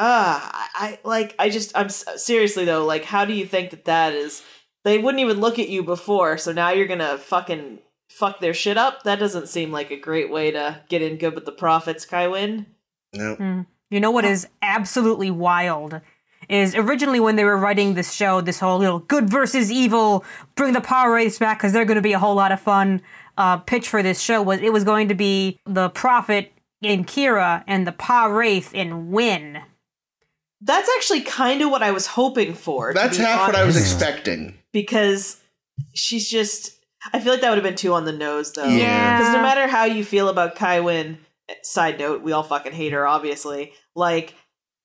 [0.00, 3.84] uh, I, I like, I just, I'm seriously though, like, how do you think that
[3.84, 4.42] that is?
[4.82, 8.78] They wouldn't even look at you before, so now you're gonna fucking fuck their shit
[8.78, 9.02] up?
[9.02, 12.28] That doesn't seem like a great way to get in good with the prophets, Kai
[12.28, 12.66] Winn.
[13.12, 13.66] no.
[13.90, 16.00] You know what is absolutely wild?
[16.48, 20.72] Is originally when they were writing this show, this whole little good versus evil, bring
[20.72, 23.02] the power wraiths back because they're going to be a whole lot of fun.
[23.36, 27.64] Uh, pitch for this show was it was going to be the prophet in Kira
[27.66, 29.60] and the Pa Wraith in Winn.
[30.60, 32.92] That's actually kind of what I was hoping for.
[32.94, 34.58] That's be half what I was expecting.
[34.72, 35.40] because
[35.94, 36.76] she's just.
[37.14, 38.66] I feel like that would have been too on the nose, though.
[38.66, 39.18] Yeah.
[39.18, 41.16] Because no matter how you feel about Kai Winn,
[41.48, 43.72] eh, side note, we all fucking hate her, obviously.
[43.94, 44.34] Like,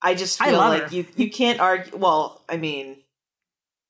[0.01, 0.95] I just I feel love like her.
[0.95, 1.97] you you can't argue.
[1.97, 2.95] Well, I mean,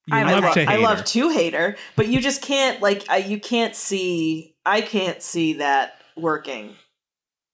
[0.07, 1.03] You I I, love to hate I love her.
[1.03, 4.55] to hate her, but you just can't like I, you can't see.
[4.65, 6.73] I can't see that working.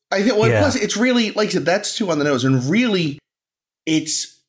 [0.09, 0.37] I think.
[0.37, 0.59] Well, Yeah.
[0.61, 1.65] plus it's really like I said.
[1.65, 3.19] That's too on the nose, and really,
[3.85, 4.39] it's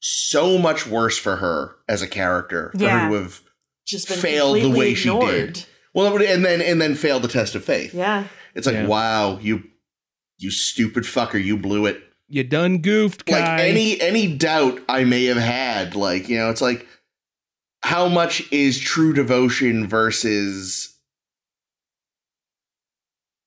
[0.00, 3.04] so much worse for her as a character for Yeah.
[3.06, 3.40] her to have
[3.86, 5.64] Just been failed the completely way she did.
[5.94, 7.94] Well, and then and then failed the test of faith.
[7.94, 8.24] Yeah.
[8.54, 8.86] It's like, Yeah.
[8.86, 9.64] wow, you
[10.38, 12.02] you stupid fucker, you blew it.
[12.28, 13.40] You done goofed, guy.
[13.40, 16.86] Like any any doubt I may have had, like, you know, it's like
[17.82, 20.92] how much is true devotion versus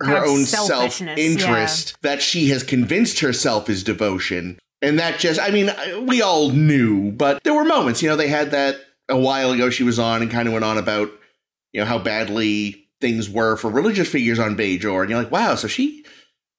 [0.02, 4.58] her own self selfishness, interest that she has convinced herself is devotion.
[4.82, 8.15] And that just, I mean, uh, we all knew, but there were moments, you know,
[8.15, 8.78] they had that
[9.10, 11.10] a while ago she was on and kind of went on about,
[11.74, 15.02] you know, how badly things were for religious figures on Bajor.
[15.02, 16.06] And you're like, wow, so she,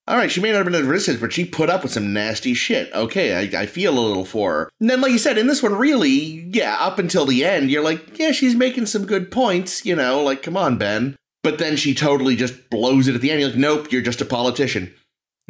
[0.07, 2.13] all right, she may not have been a resistance, but she put up with some
[2.13, 2.93] nasty shit.
[2.93, 4.71] Okay, I, I feel a little for her.
[4.81, 6.11] And then, like you said, in this one, really,
[6.53, 10.23] yeah, up until the end, you're like, yeah, she's making some good points, you know,
[10.23, 11.17] like, come on, Ben.
[11.43, 13.41] But then she totally just blows it at the end.
[13.41, 14.93] You're like, nope, you're just a politician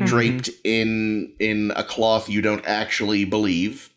[0.01, 0.07] Mhm.
[0.07, 3.91] draped in in a cloth you don't actually believe.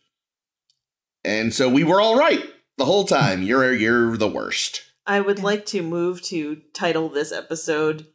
[1.26, 2.44] And so we were all right
[2.78, 3.42] the whole time.
[3.48, 4.82] You're you're the worst.
[5.06, 8.08] I would like to move to title this episode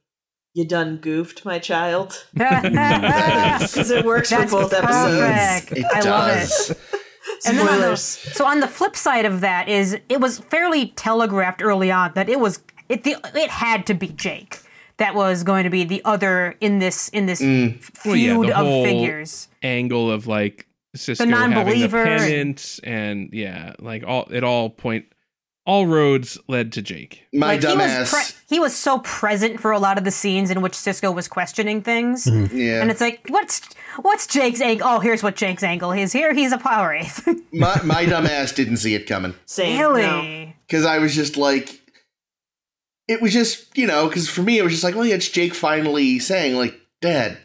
[0.55, 5.67] "You Done Goofed, My Child" because it works That's for both episodes.
[5.71, 5.85] perfect.
[5.95, 6.31] I love
[6.71, 6.79] it.
[7.47, 8.03] And then on the, Spoilers.
[8.37, 12.29] so on the flip side of that is it was fairly telegraphed early on that
[12.29, 14.61] it was it the, it had to be Jake
[14.99, 18.59] that was going to be the other in this in this feud Well, yeah, the
[18.59, 19.49] of whole- figures.
[19.63, 24.71] angle of like Sisko having the non-believer and- penance and yeah, like all it all
[24.71, 25.07] point
[25.67, 27.27] all roads led to Jake.
[27.35, 28.11] My Like he was dumbass.
[28.11, 31.29] pre- he was so present for a lot of the scenes in which Sisko was
[31.29, 32.25] questioning things.
[32.25, 32.57] Mm-hmm.
[32.57, 32.81] yeah.
[32.81, 33.61] And it's like, what's
[34.01, 34.89] what's Jake's angle?
[34.89, 36.11] Oh, here's what Jake's angle is.
[36.11, 37.23] Here, he's a power wraith.
[37.53, 39.35] my my dumbass didn't see it coming.
[39.45, 39.79] Same.
[39.79, 40.03] really?
[40.03, 40.53] no.
[40.67, 41.78] because I was just like,
[43.09, 45.29] it was just you know, because for me it was just like, well, yeah, it's
[45.29, 47.39] Jake finally saying like, Dad,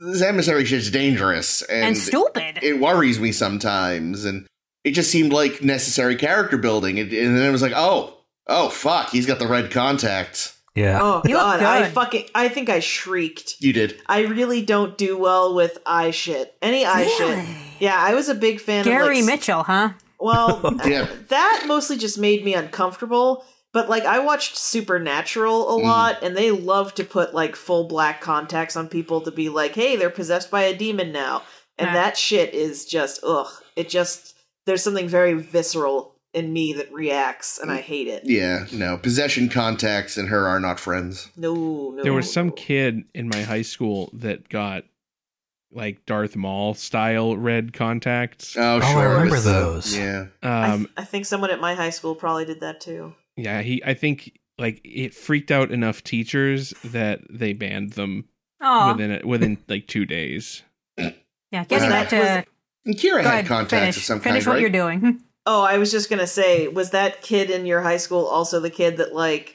[0.00, 2.58] this emissary shit's dangerous and, and stupid.
[2.62, 4.46] it worries me sometimes, and
[4.84, 8.68] it just seemed like necessary character building, and, and then it was like, oh, oh
[8.68, 10.54] fuck, he's got the red contact.
[10.74, 11.00] Yeah.
[11.02, 13.56] Oh You god, I fucking I think I shrieked.
[13.58, 14.00] You did.
[14.06, 16.54] I really don't do well with eye shit.
[16.62, 17.44] Any eye Really?
[17.44, 17.56] shit.
[17.80, 19.90] Yeah, I was a big fan Gary of like, Mitchell, huh?
[20.20, 21.08] Well, Yeah.
[21.28, 23.44] that mostly just made me uncomfortable.
[23.78, 28.20] But like, I watched Supernatural a lot, and they love to put like full black
[28.20, 31.42] contacts on people to be like, "Hey, they're possessed by a demon now,"
[31.78, 33.46] and that shit is just ugh.
[33.76, 34.34] It just
[34.66, 38.24] there's something very visceral in me that reacts, and I hate it.
[38.24, 38.98] Yeah, no.
[38.98, 41.28] Possession contacts and her are not friends.
[41.36, 42.02] No, no.
[42.02, 44.82] There was some kid in my high school that got
[45.70, 48.56] like Darth Maul style red contacts.
[48.58, 49.08] Oh, I sure.
[49.10, 49.96] remember it's the- those.
[49.96, 50.26] yeah.
[50.42, 53.14] I, Um, th- I think someone at my high school probably did that too.
[53.38, 58.28] Yeah, he I think like it freaked out enough teachers that they banned them
[58.60, 60.62] Oh, within it within like two days.
[60.98, 61.10] yeah.
[61.52, 62.44] Was Get that- back to
[62.84, 64.60] And Kira had ahead, contacts finish, of some finish kind, what right?
[64.60, 65.22] you're doing.
[65.50, 68.68] Oh, I was just gonna say, was that kid in your high school also the
[68.68, 69.54] kid that like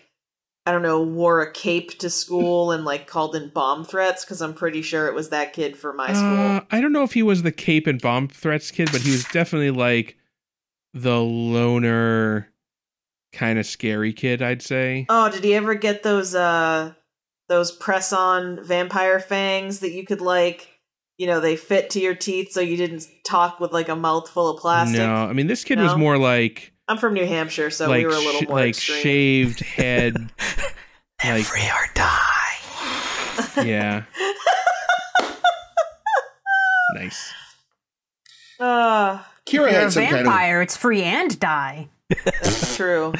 [0.65, 4.24] I don't know, wore a cape to school and like called in bomb threats?
[4.26, 6.38] Because I'm pretty sure it was that kid for my school.
[6.39, 9.12] Uh, I don't know if he was the cape and bomb threats kid, but he
[9.12, 10.17] was definitely like
[10.96, 12.50] the loner
[13.34, 15.06] kind of scary kid, I'd say.
[15.10, 16.93] Oh, did he ever get those uh
[17.50, 20.69] those press on vampire fangs that you could like
[21.17, 24.50] you know, they fit to your teeth so you didn't talk with like a mouthful
[24.50, 24.98] of plastic?
[24.98, 28.06] No, I mean this kid was more like I'm from New Hampshire, so like we
[28.06, 29.02] were a little sh- more like extreme.
[29.02, 30.15] shaved head.
[31.24, 32.54] like Free or die.
[33.63, 34.04] yeah.
[36.96, 37.32] nice.
[38.60, 40.62] Uh, Kira had some kind of vampire.
[40.62, 41.89] It's free and die.
[42.76, 43.13] True.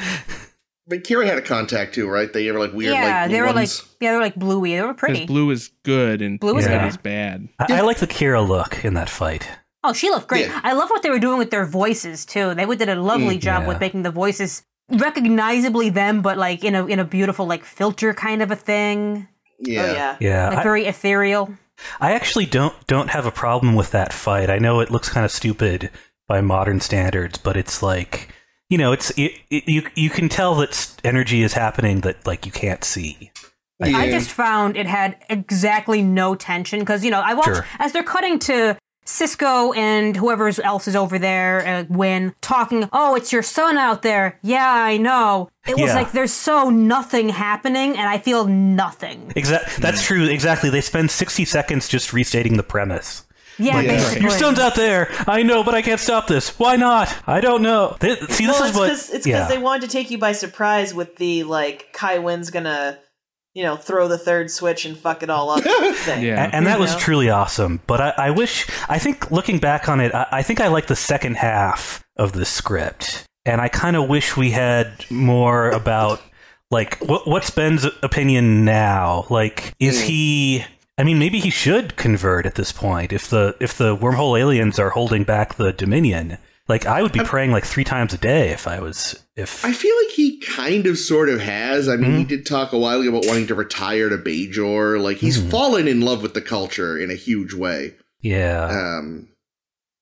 [0.86, 2.30] But Kira had a contact too, right?
[2.32, 3.80] They were like weird, yeah, like they were ones.
[3.82, 4.74] like yeah, they were like bluey.
[4.76, 5.24] They were pretty.
[5.26, 6.88] blue is good and Blue is red good.
[6.88, 7.48] is bad.
[7.58, 9.48] I, I like the Kira look in that fight.
[9.82, 10.46] Oh, she looked great.
[10.46, 10.60] Yeah.
[10.62, 12.54] I love what they were doing with their voices too.
[12.54, 13.68] They did a lovely Mm, job yeah.
[13.68, 18.12] with making the voices recognizably them, but like in a in a beautiful like filter
[18.12, 19.26] kind of a thing,
[19.60, 19.82] yeah.
[19.82, 20.16] Oh yeah.
[20.20, 20.48] Yeah.
[20.50, 21.54] like I- very ethereal.
[22.00, 24.48] I actually don't don't have a problem with that fight.
[24.50, 25.90] I know it looks kind of stupid
[26.28, 28.28] by modern standards, but it's like
[28.74, 32.44] you know, it's it, it, you you can tell that energy is happening that like
[32.44, 33.30] you can't see.
[33.80, 33.98] I Yeah.
[33.98, 37.64] I just found it had exactly no tension because you know I watch Sure.
[37.78, 42.88] as they're cutting to Sisko and whoever else is over there, uh, Winn, talking.
[42.92, 44.38] Oh, it's your son out there.
[44.42, 45.50] Yeah, I know.
[45.68, 45.94] It was Yeah.
[45.94, 49.32] like there's so nothing happening, and I feel nothing.
[49.36, 49.82] Exactly.
[49.82, 50.24] That's true.
[50.24, 50.68] Exactly.
[50.70, 53.24] They spend sixty seconds just restating the premise.
[53.58, 53.88] Yeah, Yeah.
[53.92, 54.22] basically.
[54.22, 55.10] Your son's out there.
[55.26, 56.58] I know, but I can't stop this.
[56.58, 57.14] Why not?
[57.26, 57.96] I don't know.
[58.00, 58.84] Th- see, this well, is it's what.
[58.86, 59.48] because it's because yeah.
[59.48, 62.98] they wanted to take you by surprise with the like Kai Winn's gonna
[63.56, 65.62] you know, throw the third switch and fuck it all up
[65.98, 66.24] thing.
[66.24, 66.42] Yeah.
[66.42, 66.98] and, and that You was know?
[66.98, 67.80] truly awesome.
[67.86, 70.88] But I, I wish, I think looking back on it, I, I think I like
[70.88, 76.20] the second half of the script, and I kind of wish we had more about
[76.72, 79.24] like what, what's Ben's opinion now.
[79.30, 80.04] Like, is Mm.
[80.04, 80.64] he?
[80.96, 84.78] I mean, maybe he should convert at this point if the if the wormhole aliens
[84.78, 86.38] are holding back the Dominion.
[86.66, 89.72] Like, I would be praying like three times a day if I was if I
[89.72, 91.88] feel like he kind of sort of has.
[91.88, 92.18] I mean, Mm-hmm.
[92.20, 94.98] he did talk a while ago about wanting to retire to Bajor.
[95.02, 95.50] Like he's Mhm.
[95.50, 97.94] fallen in love with the culture in a huge way.
[98.22, 98.64] yeah.
[98.70, 99.28] Um,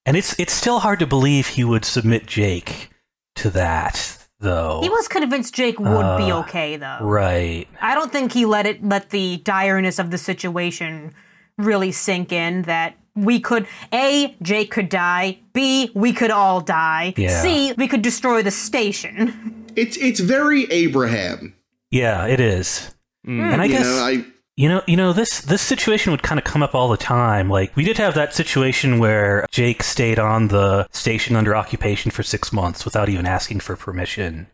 [0.06, 2.90] And it's it's still hard to believe he would submit Jake
[3.36, 4.80] to that, though.
[4.82, 6.98] He was convinced Jake would be Uh, okay, though.
[7.00, 7.66] right.
[7.80, 11.14] I don't think he let it let the direness of the situation
[11.58, 17.14] really sink in that we could A, Jake could die, B, we could all die.
[17.16, 17.42] Yeah.
[17.42, 19.64] C, we could destroy the station.
[19.76, 21.54] it's it's very Abraham.
[21.90, 22.94] Yeah, it is.
[23.26, 23.52] Mm.
[23.52, 24.24] And I you guess know, I
[24.62, 27.50] you know, you know this this situation would kind of come up all the time.
[27.50, 32.22] Like we did have that situation where Jake stayed on the station under occupation for
[32.22, 34.46] 6 months without even asking for permission.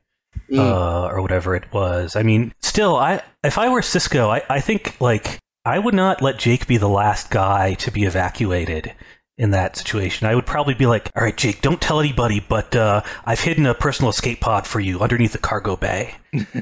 [0.51, 0.59] Mm.
[0.59, 2.17] Uh, or whatever it was.
[2.17, 6.23] I mean, still, I if I were Sisko, I, I think like I would not
[6.23, 8.95] let Jake be the last guy to be evacuated
[9.37, 10.27] in that situation.
[10.27, 13.67] I would probably be like, "All right, Jake, don't tell anybody, but uh, I've hidden
[13.67, 16.15] a personal escape pod for you underneath the cargo bay.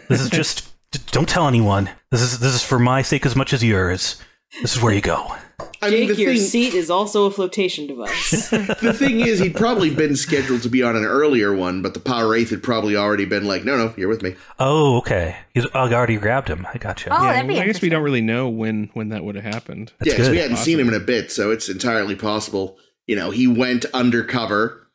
[0.09, 1.91] This is just d- don't tell anyone.
[2.11, 4.21] This is this is for my sake as much as yours.
[4.63, 5.35] This is where you go."
[5.83, 8.49] I mean, Jake, the your thing, seat is also a flotation device.
[8.51, 12.01] the thing is, he'd probably been scheduled to be on an earlier one, but the
[12.01, 15.37] Pa Wraith had probably already been like, "No, no, you're with me." Oh, okay.
[15.55, 16.67] He's I already grabbed him.
[16.67, 17.11] I got gotcha.
[17.11, 19.45] Oh, yeah, that'd be I guess we don't really know when when that would have
[19.45, 19.93] happened.
[19.99, 20.33] That's yeah, 'cause good.
[20.33, 22.79] we hadn't seen him in a bit, so it's entirely possible.
[23.07, 24.86] You know, he went undercover.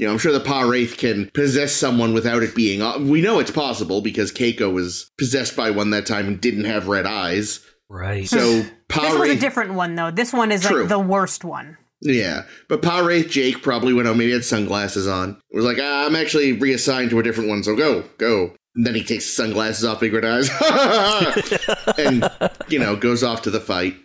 [0.00, 2.80] You know, I'm sure the Pa Wraith can possess someone without it being.
[3.10, 6.88] We know it's possible because Keiko was possessed by one that time and didn't have
[6.88, 7.60] red eyes.
[7.90, 8.26] Right.
[8.26, 10.10] So Pa This was a different one, though.
[10.10, 10.80] This one is True.
[10.80, 11.76] like the worst one.
[12.00, 14.16] yeah, but Pa Wraith Jake probably went out.
[14.16, 15.38] Maybe had sunglasses on.
[15.50, 18.54] It was like, ah, I'm actually reassigned to a different one, so go, go.
[18.74, 20.48] And then he takes his sunglasses off, big red eyes,
[21.98, 22.26] and
[22.68, 23.96] you know goes off to the fight.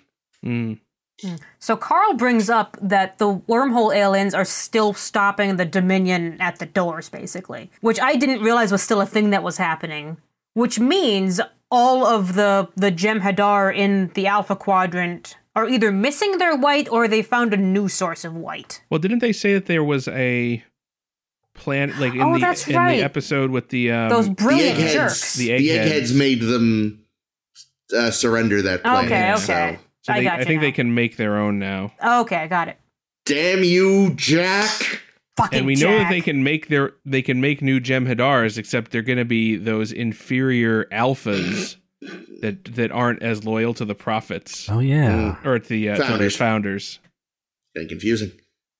[0.43, 0.81] Mm.
[1.59, 6.65] So Carl brings up that the wormhole aliens are still stopping the Dominion at the
[6.65, 10.17] doors, basically, which I didn't realize was still a thing that was happening.
[10.53, 16.55] Which means all of the the Jem'Hadar in the Alpha Quadrant are either missing their
[16.55, 18.81] white or they found a new source of white.
[18.89, 20.63] Well, didn't they say that there was a
[21.53, 22.97] plan like in Oh, the that's in right.
[22.97, 25.35] the episode with the um, Those brilliant the eggheads, jerks.
[25.35, 25.85] The The eggheads.
[25.91, 27.05] eggheads made them
[27.95, 29.05] uh, surrender that plan.
[29.05, 29.77] Okay, okay.
[29.77, 30.67] so I they, got I think now.
[30.67, 31.93] they can make their own now.
[32.05, 32.77] Okay, I got it.
[33.25, 35.01] Damn you, Jack!
[35.37, 38.91] Fucking and we know that they can make their they can make new Jem'Hadars, except
[38.91, 41.75] they're going to be those inferior alphas
[42.41, 45.37] that that aren't as loyal to the prophets oh yeah.
[45.43, 46.35] or to the uh, to their Founders.
[46.37, 46.99] founders.
[47.73, 48.31] Getting confusing.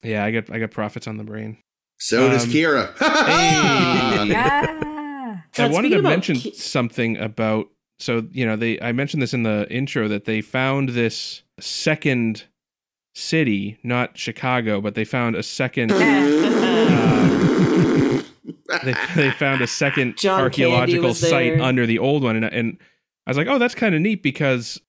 [0.04, 1.58] Yeah, I got I got prophets on the brain.
[1.98, 2.94] So does Um, Kira.
[3.00, 4.28] hey.
[4.30, 5.42] Yeah.
[5.58, 7.68] I wanted to mention ki- something about
[8.00, 12.46] so you know they I mentioned this in the intro that they found this second
[13.14, 15.92] city, not Chicago, but they found a second.
[15.96, 16.00] uh,
[18.84, 22.78] they, they found a second John archaeological site under the old one, and, and
[23.26, 24.80] I was like, oh, that's kind of neat because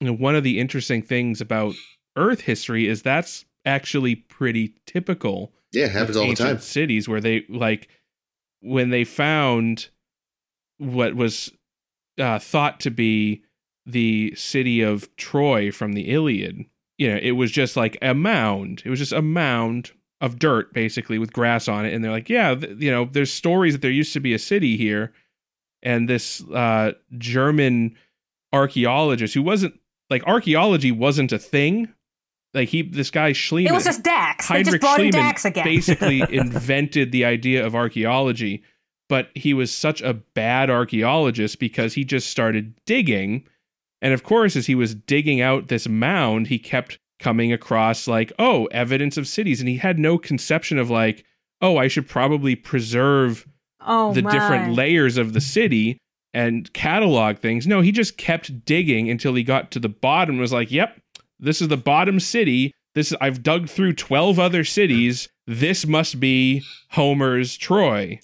[0.00, 1.74] you know one of the interesting things about
[2.16, 6.58] Earth history is that's actually pretty typical yeah, it happens all the time.
[6.58, 7.88] cities where they like
[8.60, 9.88] when they found
[10.78, 11.52] what was
[12.18, 13.42] uh, thought to be
[13.86, 16.64] the city of Troy from the Iliad.
[16.98, 18.82] You know, it was just like a mound.
[18.84, 21.92] It was just a mound of dirt, basically, with grass on it.
[21.92, 24.38] And they're like, yeah, th- you know, there's stories that there used to be a
[24.38, 25.12] city here.
[25.82, 27.96] And this uh, German
[28.52, 31.92] archaeologist who wasn't like archaeology wasn't a thing.
[32.54, 34.48] Like he, this guy Schliemann, It was just Dax.
[34.48, 35.64] They just Heinrich brought in Schliemann Dax again.
[35.64, 38.62] basically invented the idea of archaeology,
[39.08, 43.46] but he was such a bad archaeologist because he just started digging.
[44.00, 48.32] And of course, as he was digging out this mound, he kept coming across like,
[48.38, 49.60] oh, evidence of cities.
[49.60, 51.24] And he had no conception of like,
[51.60, 53.46] oh, I should probably preserve
[53.80, 54.30] oh the my.
[54.30, 55.98] different layers of the city
[56.32, 57.66] and catalog things.
[57.66, 61.00] No, he just kept digging until he got to the bottom and was like, "Yep,
[61.38, 62.72] this is the bottom city.
[62.94, 65.28] This I've dug through 12 other cities.
[65.46, 68.20] This must be Homer's Troy."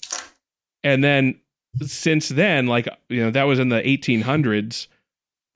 [0.83, 1.39] And then
[1.81, 4.87] since then, like, you know, that was in the 1800s,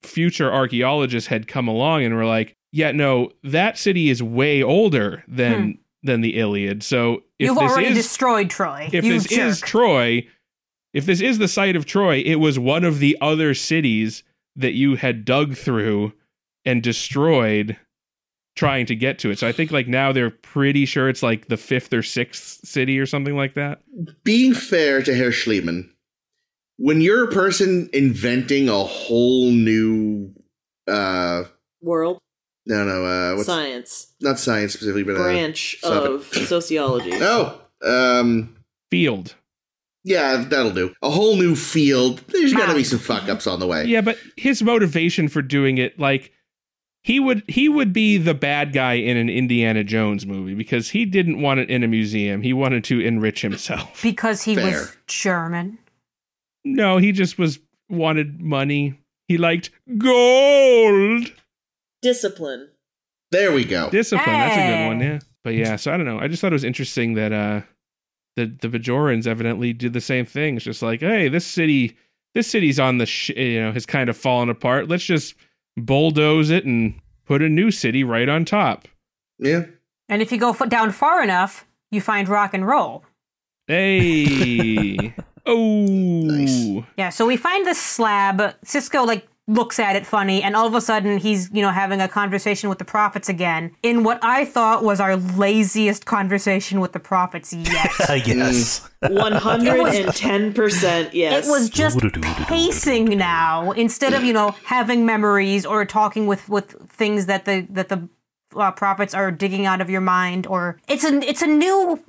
[0.03, 5.23] future archaeologists had come along and were like, "Yeah, no, that city is way older
[5.27, 5.71] than hmm.
[6.03, 8.89] than the Iliad." So if You've this already is destroyed Troy.
[8.91, 9.39] if you this jerk.
[9.39, 10.27] is Troy,
[10.93, 14.23] if this is the site of Troy, it was one of the other cities
[14.55, 16.13] that you had dug through
[16.63, 17.77] and destroyed
[18.55, 19.39] trying to get to it.
[19.39, 22.99] So I think like now they're pretty sure it's like the fifth or sixth city
[22.99, 23.81] or something like that.
[24.23, 25.89] Being fair to Herr Schliemann,
[26.77, 30.33] when you're a person inventing a whole new,
[30.87, 31.43] uh,
[31.81, 32.19] World
[32.65, 36.11] no, no, uh, what's science not science specifically, but uh, branch stop it.
[36.11, 37.11] of sociology.
[37.13, 38.55] oh, um,
[38.89, 39.35] Field.
[40.03, 40.93] yeah, that'll do.
[41.01, 42.21] A whole new field.
[42.27, 43.85] There's got to be some fuck ups on the way.
[43.85, 46.31] Yeah, but his motivation for doing it, like
[47.05, 51.05] he would he would be the bad guy in an Indiana Jones movie because he
[51.05, 52.41] didn't want it in a museum.
[52.41, 54.01] He wanted to enrich himself.
[54.01, 54.65] Because he Fair.
[54.65, 55.77] was German.
[56.63, 58.99] No, he just was wanted money.
[59.27, 61.31] He liked gold.
[62.01, 62.69] Discipline.
[63.29, 63.91] There we go.
[63.91, 64.25] Discipline.
[64.25, 65.19] That's a good one, yeah.
[65.43, 66.17] But yeah, so I don't know.
[66.17, 67.61] I just thought it was interesting that uh
[68.35, 70.55] the the Bajorans evidently did the same thing.
[70.55, 71.97] It's just like, hey, this city
[72.33, 74.87] this city's on the sh- you know, has kind of fallen apart.
[74.89, 75.35] Let's just
[75.77, 78.87] bulldoze it and put a new city right on top.
[79.39, 79.65] Yeah.
[80.07, 83.03] And if you go down far enough, you find rock and roll.
[83.67, 85.13] Hey.
[85.45, 85.85] oh.
[85.87, 86.83] Nice.
[86.97, 88.37] Yeah, so we find this slab.
[88.63, 92.01] Sisko like looks at it funny, and all of a sudden he's you know having
[92.01, 96.93] a conversation with the prophets again in what I thought was our laziest conversation with
[96.93, 97.91] the prophets yet.
[98.09, 98.89] I guess.
[99.01, 101.13] One hundred and ten percent.
[101.13, 101.45] Yes.
[101.45, 101.99] It was just
[102.47, 107.67] pacing now instead of you know having memories or talking with with things that the
[107.69, 108.07] that the
[108.55, 112.01] uh, prophets are digging out of your mind or it's a it's a new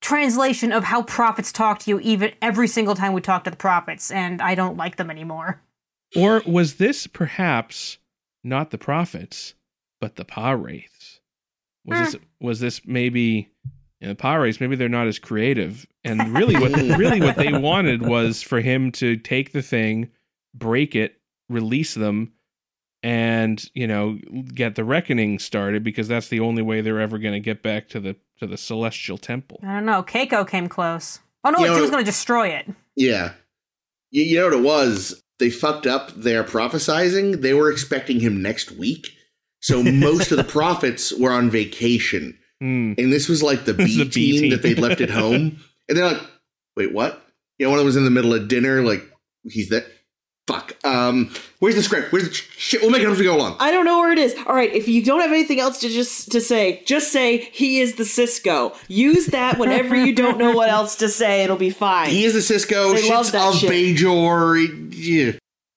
[0.00, 3.56] translation of how prophets talk to you even every single time we talk to the
[3.56, 5.60] prophets and I don't like them anymore.
[6.16, 7.98] Or was this perhaps
[8.44, 9.54] not the prophets,
[10.00, 11.20] but the Pa Wraiths?
[11.84, 13.50] Was this was this maybe
[14.00, 15.86] you know, the Pa Wraiths, maybe they're not as creative.
[16.04, 20.10] And really what really what they wanted was for him to take the thing,
[20.54, 22.32] break it, release them,
[23.02, 24.18] and, you know,
[24.54, 28.00] get the reckoning started because that's the only way they're ever gonna get back to
[28.00, 29.60] the to the celestial temple.
[29.62, 30.02] I don't know.
[30.02, 31.20] Keiko came close.
[31.44, 32.68] Oh no, You wait, know- he was going to destroy it.
[32.96, 33.32] Yeah.
[34.10, 35.22] You, you know what it was?
[35.42, 37.40] They fucked up their prophesizing.
[37.40, 39.08] They were expecting him next week.
[39.60, 42.38] So most of the prophets were on vacation.
[42.60, 42.92] Hmm.
[42.96, 44.50] And this was like the B, The team, team.
[44.50, 45.58] that they'd left at home.
[45.88, 46.22] And they're like,
[46.76, 47.26] wait, what?
[47.58, 49.02] You know, one of them was in the middle of dinner, like,
[49.50, 49.84] he's that.
[50.48, 50.74] Fuck.
[50.84, 52.12] Um, where's the script?
[52.12, 52.80] Where's the shit?
[52.82, 53.56] We'll make it up as we go along.
[53.60, 54.34] I don't know where it is.
[54.46, 57.80] All right, if you don't have anything else to just to say, just say he
[57.80, 58.76] is the Sisko.
[58.88, 61.44] Use that whenever you don't know what else to say.
[61.44, 62.10] It'll be fine.
[62.10, 62.92] He is the Sisko.
[62.94, 63.70] They love Shit's that of shit.
[63.70, 64.92] Bajor.
[64.92, 65.32] Yeah.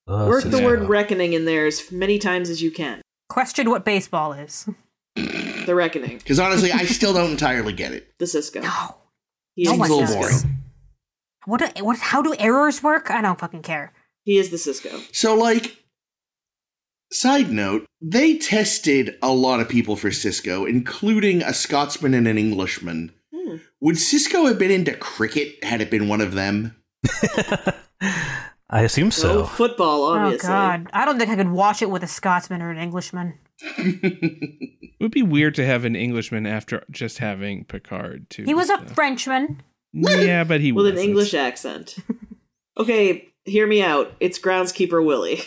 [0.07, 3.01] Uh, Work the word reckoning in there as many times as you can.
[3.29, 4.67] Question what baseball is.
[5.15, 6.17] The reckoning.
[6.17, 8.07] Because honestly, I still don't entirely get it.
[8.19, 8.61] The Sisko.
[8.63, 8.95] No.
[9.55, 10.59] He No is little boring.
[11.45, 11.97] What, do- what?
[11.99, 13.09] How do errors work?
[13.11, 13.93] I don't fucking care.
[14.25, 15.01] He is the Sisko.
[15.15, 15.77] So, like,
[17.11, 22.37] side note, they tested a lot of people for Sisko, including a Scotsman and an
[22.37, 23.13] Englishman.
[23.33, 23.57] Hmm.
[23.81, 26.75] Would Sisko have been into cricket had it been one of them?
[28.67, 29.45] I assume So so.
[29.45, 30.49] football, obviously.
[30.49, 33.35] Oh god, I don't think I could watch it with a Scotsman or an Englishman.
[34.97, 38.43] It would be weird to have an Englishman after just having Picard too.
[38.43, 38.77] He was a.
[38.95, 39.61] Frenchman.
[39.91, 41.09] Yeah, but he With an wasn't.
[41.09, 41.95] English accent.
[42.77, 44.13] okay, hear me out.
[44.19, 45.41] It's groundskeeper Willie.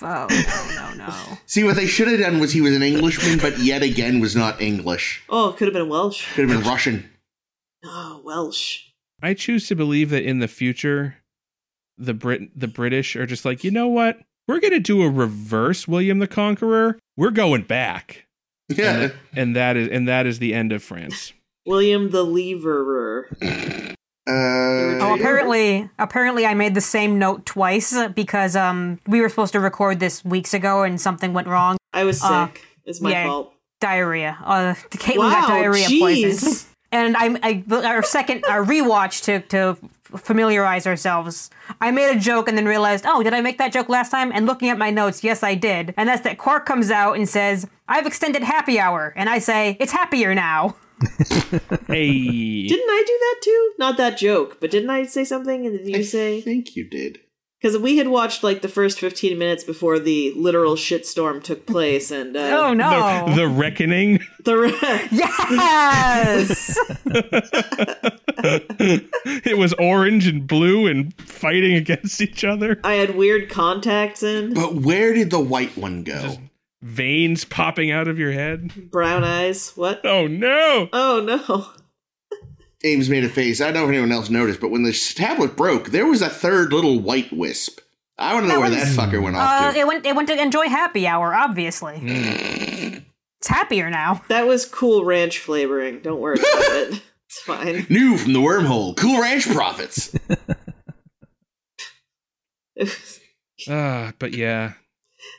[0.00, 1.38] Oh no, no, no.
[1.46, 4.34] See, what they should have done was he was an Englishman, but yet again was
[4.34, 5.22] not English.
[5.28, 6.32] Oh, could have been Welsh.
[6.34, 7.10] Could have been Russian.
[7.84, 8.84] Oh, Welsh.
[9.22, 11.16] I choose to believe that in the future,
[11.98, 14.20] the Brit the British are just like, you know what?
[14.46, 16.98] We're gonna do a reverse William the Conqueror.
[17.16, 18.26] We're going back,
[18.68, 19.10] Yeah.
[19.34, 21.32] and that is and that is the end of France.
[21.66, 23.94] William the Leverer.
[24.28, 29.52] Uh, Oh, apparently, apparently, I made the same note twice because um we were supposed
[29.52, 31.76] to record this weeks ago and something went wrong.
[31.92, 32.30] I was sick.
[32.30, 32.48] Uh,
[32.84, 33.26] it's my yeah.
[33.26, 33.54] fault.
[33.80, 34.36] Diarrhea.
[34.44, 36.00] Uh, Caitlin Wow, got diarrhea jeez.
[36.00, 36.68] poison.
[36.90, 39.76] And I, I, our second, our rewatch to to
[40.16, 41.50] familiarize ourselves.
[41.82, 44.32] I made a joke and then realized, oh, did I make that joke last time?
[44.32, 45.92] And looking at my notes, yes, I did.
[45.98, 49.76] And that's that Quark comes out and says, "I've extended happy hour," and I say,
[49.80, 50.76] "It's happier now."
[51.86, 52.12] Hey,
[52.68, 53.72] Didn't I do that too?
[53.78, 55.66] Not that joke, but didn't I say something?
[55.66, 56.40] And did I you say?
[56.40, 57.20] think you did.
[57.60, 62.12] Because we had watched like the first 15 minutes before the literal shitstorm took place,
[62.12, 63.26] and uh, Oh no!
[63.30, 64.20] the, the reckoning.
[64.44, 64.78] the re-
[65.10, 66.78] yes.
[69.44, 72.78] it was orange and blue and fighting against each other.
[72.84, 76.36] I had weird contacts in, But where did the white one go?
[76.82, 78.90] Veins popping out of your head.
[78.90, 79.72] brown eyes.
[79.76, 80.00] What?
[80.04, 80.88] Oh no!
[80.92, 81.66] Oh no!
[82.84, 83.60] Ames made a face.
[83.60, 86.28] I don't know if anyone else noticed, but when the tablet broke, there was a
[86.30, 87.80] third little white wisp.
[88.16, 89.80] I want to know That where was- that fucker went Uh, off to.
[89.80, 90.06] it went.
[90.06, 91.34] It went to enjoy happy hour.
[91.34, 93.02] Obviously, Mm.
[93.40, 94.22] it's happier now.
[94.28, 96.00] That was cool ranch flavoring.
[96.00, 97.02] Don't worry about it.
[97.30, 97.86] It's fine.
[97.90, 98.96] New from the wormhole.
[98.96, 100.14] Cool Ranch prophets.
[103.68, 104.72] Uh, but yeah.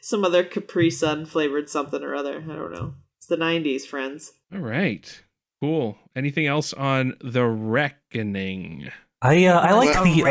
[0.01, 2.37] Some other Capri Sun flavored something or other.
[2.49, 2.93] I don't know.
[3.17, 4.33] It's the 90s, friends.
[4.53, 5.21] All right.
[5.61, 5.97] Cool.
[6.15, 8.91] Anything else on the reckoning?
[9.21, 10.23] I uh, I like the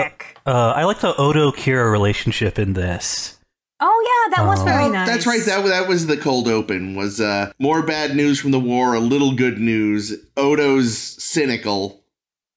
[0.46, 3.38] uh, uh, I like the Odo Kira relationship in this.
[3.80, 4.64] Oh yeah, that was Oh.
[4.64, 5.08] very Well, nice.
[5.08, 5.44] That's right.
[5.44, 6.96] That that was the cold open.
[6.96, 10.14] Was uh, more bad news from the war, a little good news.
[10.38, 12.02] Odo's cynical,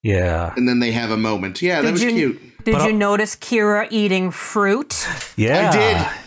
[0.04, 1.62] Yeah, and then they have a moment.
[1.62, 2.42] Yeah, that was you- cute.
[2.64, 5.06] Did But you I'll- notice Kira eating fruit?
[5.36, 5.70] yeah.
[5.70, 6.21] I did.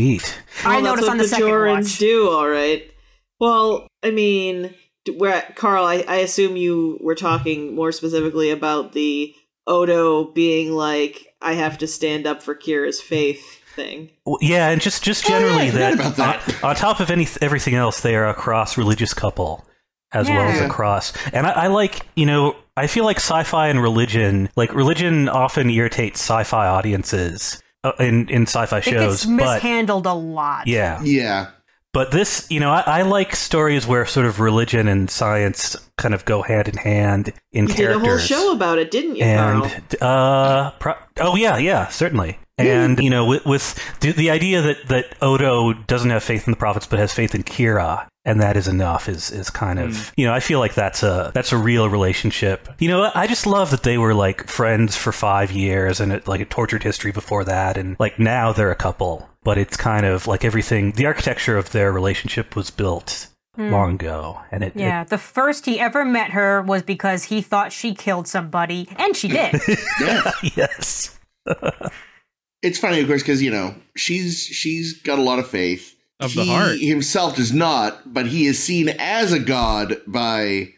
[0.00, 0.42] Neat.
[0.64, 1.98] I noticed that's on what the second Bajorans watch.
[1.98, 2.90] do, all right.
[3.38, 4.74] Well, I mean,
[5.16, 9.34] where Carl, I, I assume you were talking more specifically about the
[9.66, 14.10] Odo being like, I have to stand up for Kira's faith thing.
[14.26, 16.62] Well, yeah, and just just Oh, yeah, generally that, that.
[16.64, 19.64] On, on top of any everything else, they are a cross religious couple
[20.12, 21.12] as well as a cross.
[21.32, 25.70] And I, I like you know I feel like sci-fi and religion like religion often
[25.70, 27.62] irritates sci-fi audiences
[27.98, 30.66] in in sci-fi It shows, gets but mishandled a lot.
[30.66, 31.48] yeah, Yeah,
[31.92, 36.14] But this, you know, I, I like stories where sort of religion and science kind
[36.14, 38.08] of go hand in hand in You did a characters.
[38.08, 39.64] whole show about it, didn't you, Carl?
[39.64, 42.38] and uh, pro- oh yeah, yeah, certainly.
[42.58, 46.50] And you know, with, with the, the idea that that Odo doesn't have faith in
[46.50, 49.90] the prophets but has faith in Kira, and that is enough is is kind of
[49.90, 50.12] mm.
[50.16, 52.68] you know I feel like that's a that's a real relationship.
[52.78, 56.28] You know, I just love that they were like friends for five years and it,
[56.28, 59.28] like a tortured history before that, and like now they're a couple.
[59.42, 60.92] But it's kind of like everything.
[60.92, 63.70] The architecture of their relationship was built mm.
[63.70, 67.40] long ago, and it, it Yeah, the first he ever met her was because he
[67.40, 69.54] thought she killed somebody, and she did.
[70.00, 70.30] yeah.
[70.54, 71.18] yes.
[72.62, 75.96] it's funny, of course, because you know she's she's got a lot of faith.
[76.20, 76.78] Of the he heart.
[76.78, 80.68] himself does not, but he is seen as a god by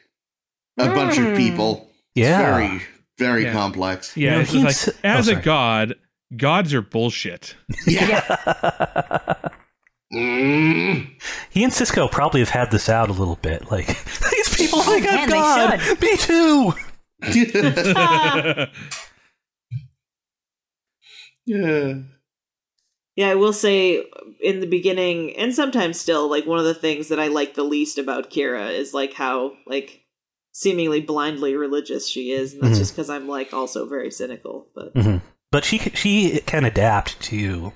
[0.79, 1.37] a bunch of Hmm.
[1.37, 1.91] people.
[2.15, 2.39] Yeah.
[2.39, 2.83] It's very
[3.19, 3.53] very Yeah.
[3.53, 4.17] complex.
[4.17, 5.95] Yeah, You know, it's like ins- as oh, a god,
[6.37, 7.55] gods are bullshit.
[7.87, 8.21] Yeah.
[10.15, 11.11] Mm.
[11.51, 13.71] He and Sisko probably have had this out a little bit.
[13.71, 13.87] Like
[14.31, 15.81] these people think I'm God.
[16.03, 16.75] Me too.
[17.33, 18.67] yeah.
[23.15, 24.07] Yeah, I will say
[24.43, 27.63] in the beginning, and sometimes still, like one of the things that I like the
[27.63, 30.05] least about Kira is like how like
[30.53, 32.79] seemingly blindly religious she is, and that's Mhm.
[32.79, 34.67] just because I'm like also very cynical.
[34.75, 35.17] But hmm
[35.51, 37.73] But she she can adapt to,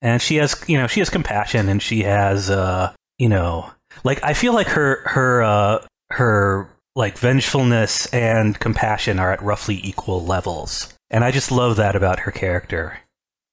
[0.00, 3.70] and she has you know she has compassion and she has uh you know
[4.04, 9.80] like I feel like her her uh her like vengefulness and compassion are at roughly
[9.82, 12.98] equal levels, and I just love that about her character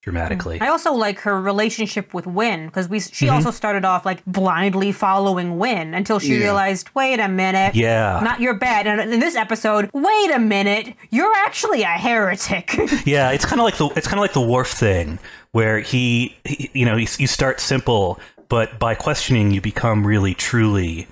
[0.03, 0.59] dramatically.
[0.61, 3.31] I also like her relationship with Winn because we she Mhm.
[3.33, 6.39] also started off like blindly following Winn until she Yeah.
[6.43, 8.19] realized, wait a minute, Yeah.
[8.21, 8.85] not your bad.
[8.85, 12.75] And in this episode, wait a minute, you're actually a heretic.
[13.05, 15.19] Yeah, it's kind of like the it's kind of like the Worf thing,
[15.53, 20.33] where he, he you know, you, you start simple, but by questioning, you become really
[20.33, 21.07] truly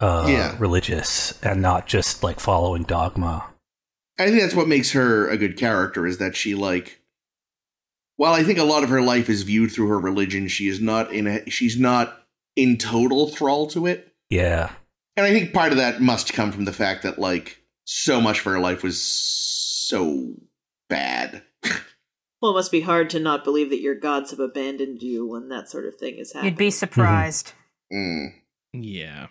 [0.00, 0.54] uh, Yeah.
[0.58, 3.44] religious and not just like following dogma.
[4.18, 7.00] I think that's what makes her a good character is that she like
[8.16, 10.80] while I think a lot of her life is viewed through her religion, she is
[10.80, 12.22] not in a she's not
[12.56, 14.12] in total thrall to it.
[14.30, 14.70] Yeah,
[15.16, 18.38] And I think part of that must come from the fact that like so much
[18.38, 20.34] of her life was so
[20.88, 21.42] bad.
[22.40, 25.48] well, it must be hard to not believe that your gods have abandoned you when
[25.50, 26.52] that sort of thing is happening.
[26.52, 27.52] You'd be surprised.
[27.92, 28.34] Mm.
[28.72, 29.26] Yeah.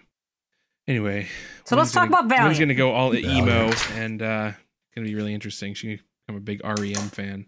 [0.88, 1.28] Anyway,
[1.66, 2.50] So let's talk gonna- about Valiant.
[2.50, 4.52] Winn's gonna go all emo, and uh,
[4.94, 5.74] gonna be really interesting.
[5.74, 7.46] She's gonna become a big REM fan.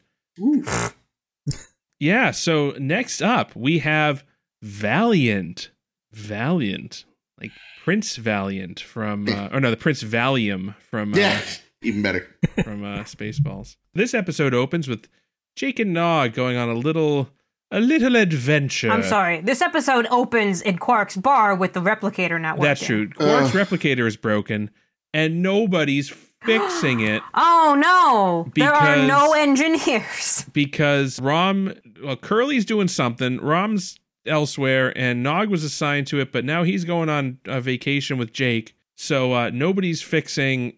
[1.95, 2.07] Oof.
[2.07, 2.31] Yeah.
[2.31, 4.23] So next up, we have
[4.61, 5.71] Valiant.
[6.11, 7.03] Valiant,
[7.41, 7.51] like
[7.83, 11.41] Prince Valiant from, uh, or no, the Prince Valium from uh, Yeah,
[11.81, 12.25] even better.
[12.63, 13.75] from uh, Spaceballs.
[13.93, 15.09] This episode opens with
[15.57, 17.29] Jake and Nog going on a little
[17.71, 18.89] a little adventure.
[18.89, 19.41] I'm sorry.
[19.41, 22.63] This episode opens in Quark's bar with the replicator not working.
[22.69, 23.09] That's true.
[23.09, 23.67] Quark's Ugh.
[23.67, 24.71] replicator is broken,
[25.13, 26.13] and nobody's
[26.45, 28.51] fixing it Oh no!
[28.55, 30.45] there are no engineers.
[30.53, 31.73] because Rom,
[32.03, 33.39] well, Curly's doing something.
[33.39, 38.17] Rom's elsewhere, and Nog was assigned to it, but now he's going on a vacation
[38.17, 38.75] with Jake.
[38.95, 40.77] So uh, nobody's fixing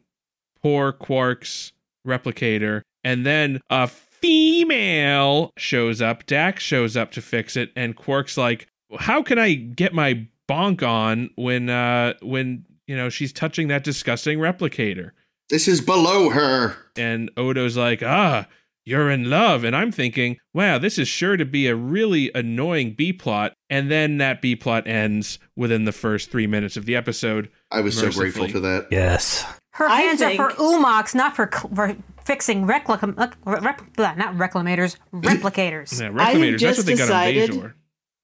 [0.61, 1.71] poor Quark's
[2.05, 2.81] replicator.
[3.03, 6.25] And then a female shows up.
[6.25, 8.67] Dax shows up to fix it, and Quark's like,
[8.99, 13.83] "How can I get my bonk on when uh when you know she's touching that
[13.83, 15.11] disgusting replicator?"
[15.49, 16.75] This is below her.
[16.97, 18.47] And Odo's like, ah,
[18.85, 19.63] you're in love.
[19.63, 23.53] And I'm thinking, wow, this is sure to be a really annoying B plot.
[23.69, 27.49] And then that B plot ends within the first three minutes of the episode.
[27.71, 28.87] I was so grateful for that.
[28.91, 29.45] Yes.
[29.73, 31.95] Her I hands think- are for oo-mox, not for, cl- for
[32.25, 35.99] fixing reclam- rep- rep- not reclamators, replicators.
[36.01, 37.73] Yeah, Reclamators, that's just what they got on decided- Bajor.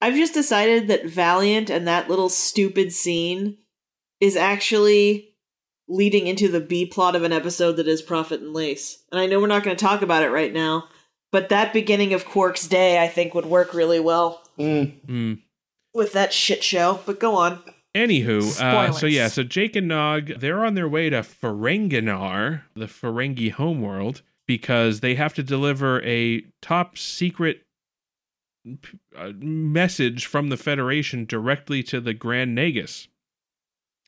[0.02, 3.58] I've just decided that Valiant and that little stupid scene
[4.20, 5.33] is actually
[5.94, 9.04] leading into the B plot of an episode that is Profit and Lace.
[9.12, 10.88] And I know we're not going to talk about it right now,
[11.32, 14.94] but that beginning of Quark's day I think would work really well Mm.
[15.08, 15.40] Mm.
[15.94, 17.00] with that shit show.
[17.06, 17.62] But go on.
[17.96, 22.86] Anywho, uh, so yeah, so Jake and Nog, they're on their way to Ferenginar, the
[22.88, 27.62] Ferengi homeworld, because they have to deliver a top secret
[28.82, 33.08] p- uh, message from the Federation directly to the Grand Nagus.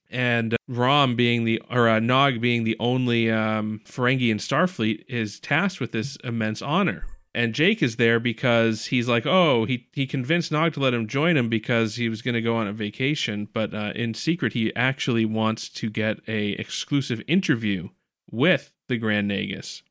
[0.10, 5.40] And Rom being the, or uh, Nog being the only um, Ferengi in Starfleet, is
[5.40, 7.06] tasked with this immense honor.
[7.34, 11.06] And Jake is there because he's like, oh, he, he convinced Nog to let him
[11.06, 13.50] join him because he was going to go on a vacation.
[13.54, 17.90] But uh, in secret, he actually wants to get a exclusive interview
[18.32, 19.82] with the Grand Nagus.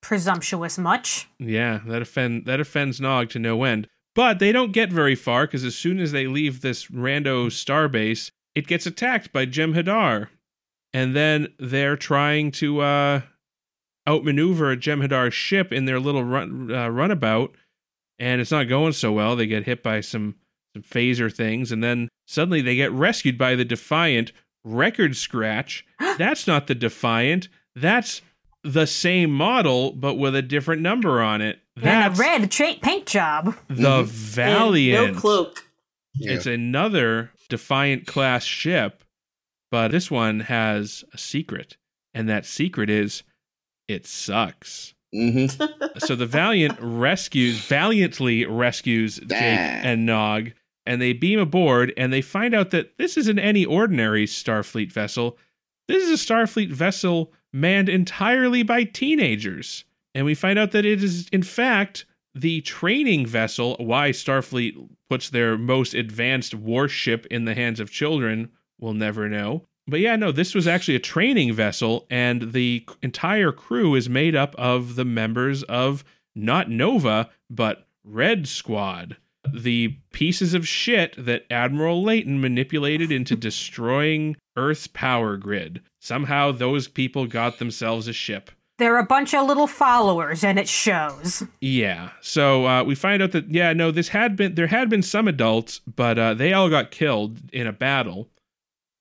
[0.00, 1.28] Presumptuous much.
[1.40, 3.88] Yeah, that offend that offends Nog to no end.
[4.14, 8.30] But they don't get very far because as soon as they leave this rando starbase,
[8.56, 10.28] it gets attacked by Jem'Hadar,
[10.92, 13.20] and then they're trying to uh,
[14.08, 17.54] outmaneuver a Jem'Hadar ship in their little run uh, runabout,
[18.18, 19.36] and it's not going so well.
[19.36, 20.36] They get hit by some
[20.74, 24.32] some phaser things, and then suddenly they get rescued by the Defiant.
[24.64, 25.84] Record scratch.
[26.18, 27.48] That's not the Defiant.
[27.76, 28.20] That's
[28.64, 31.60] the same model, but with a different number on it.
[31.76, 33.54] And That's a red cha- paint job.
[33.68, 35.14] the And Valiant.
[35.14, 35.62] no cloak.
[36.14, 36.32] Yeah.
[36.32, 39.04] It's another Defiant class ship,
[39.70, 41.76] but this one has a secret,
[42.14, 43.22] and that secret is
[43.88, 44.94] it sucks.
[45.12, 45.46] hmm
[45.98, 50.52] so the Valiant rescues, valiantly rescues Jake and Nog,
[50.84, 55.38] and they beam aboard, and they find out that this isn't any ordinary Starfleet vessel.
[55.88, 59.84] This is a Starfleet vessel manned entirely by teenagers.
[60.14, 63.76] And we find out that it is, in fact, the training vessel.
[63.78, 69.64] Why Starfleet puts their most advanced warship in the hands of children, we'll never know.
[69.88, 74.34] But yeah, no, this was actually a training vessel, and the entire crew is made
[74.34, 79.16] up of the members of not Nova, but Red Squad.
[79.54, 85.80] The pieces of shit that Admiral Leyton manipulated into destroying Earth's power grid.
[86.00, 88.50] Somehow those people got themselves a ship.
[88.78, 91.42] They're a bunch of little followers, and it shows.
[91.60, 92.10] Yeah.
[92.20, 95.26] So uh, we find out that yeah, no, this had been there had been some
[95.28, 98.28] adults, but uh, they all got killed in a battle,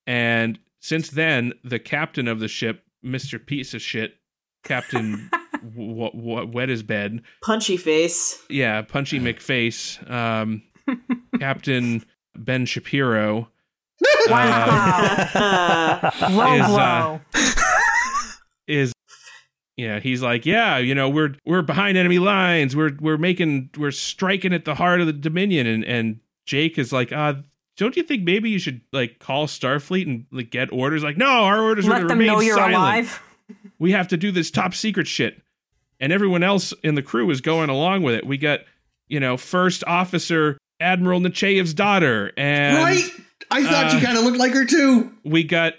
[0.07, 4.15] and since then, the captain of the ship, Mister Piece of Shit,
[4.63, 5.29] Captain
[5.75, 8.41] w- w- Wet his bed, Punchy face.
[8.49, 10.63] yeah, Punchy McFace, um,
[11.39, 12.05] Captain
[12.37, 13.49] Ben Shapiro.
[14.29, 17.19] uh, Wow.
[17.19, 17.19] Low
[18.67, 18.94] is, uh,
[19.77, 19.83] blow.
[19.83, 23.69] is yeah he's like yeah you know we're we're behind enemy lines we're we're making
[23.77, 27.33] we're striking at the heart of the dominion and and jake is like uh
[27.77, 31.25] don't you think maybe you should like call starfleet and like get orders like no
[31.25, 32.75] our orders are to remain know you're silent.
[32.75, 33.21] alive.
[33.79, 35.41] we have to do this top secret shit
[35.99, 38.61] and everyone else in the crew is going along with it we got
[39.07, 43.03] you know first officer admiral Nechayev's daughter and right?
[43.51, 45.13] I thought uh, you kind of looked like her too.
[45.23, 45.73] we got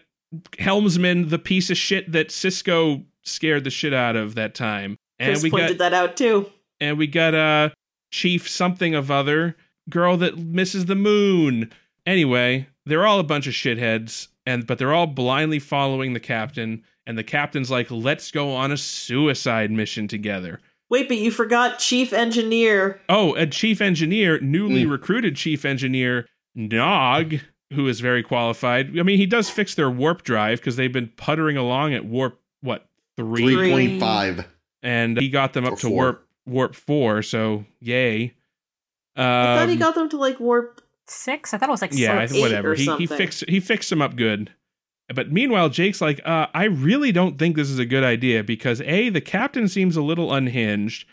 [0.59, 5.31] helmsman the piece of shit that sisko scared the shit out of that time and
[5.33, 6.51] Chris we pointed got that out too.
[6.81, 7.73] and we got a
[8.11, 9.57] chief something of other
[9.91, 11.71] girl that misses the moon
[12.07, 16.83] anyway they're all a bunch of shitheads and but they're all blindly following the captain
[17.07, 21.81] and the captain's like let's go on a suicide mission together Wait, but you forgot
[21.81, 23.01] Chief Engineer.
[23.09, 24.91] oh a chief engineer newly Mm.
[24.91, 27.35] recruited chief engineer nog
[27.73, 31.11] who is very qualified i mean he does fix their warp drive because they've been
[31.17, 32.41] puttering along at warp
[33.17, 34.47] what three Three point five.
[34.83, 35.91] and he got them up Or to four.
[35.97, 38.35] warp warp four so yay
[39.17, 40.83] I thought he Um, got them to like warp.
[41.09, 41.55] Six?
[41.55, 42.33] I thought it was like yeah, six.
[42.33, 42.73] th- eight whatever.
[42.73, 44.51] or He he fixed he fixed them up good.
[45.15, 48.81] But meanwhile, Jake's like, uh, I really don't think this is a good idea because
[48.83, 51.07] a the captain seems a little unhinged.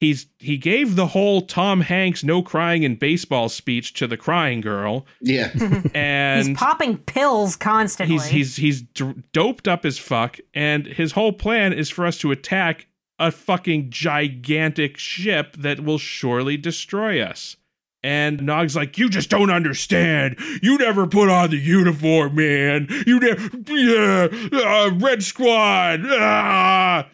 [0.00, 4.62] He's he gave the whole Tom Hanks no crying in baseball speech to the crying
[4.62, 5.50] girl, Yeah.
[5.94, 8.14] and He's popping pills constantly.
[8.16, 12.16] he's he's he's d- doped up as fuck, and his whole plan is for us
[12.18, 12.86] to attack
[13.18, 17.56] a fucking gigantic ship that will surely destroy us.
[18.02, 20.36] And Nog's like, you just don't understand.
[20.62, 22.88] You never put on the uniform, man.
[23.06, 26.00] You never, yeah, uh, Red Squad.
[26.06, 27.06] Ah.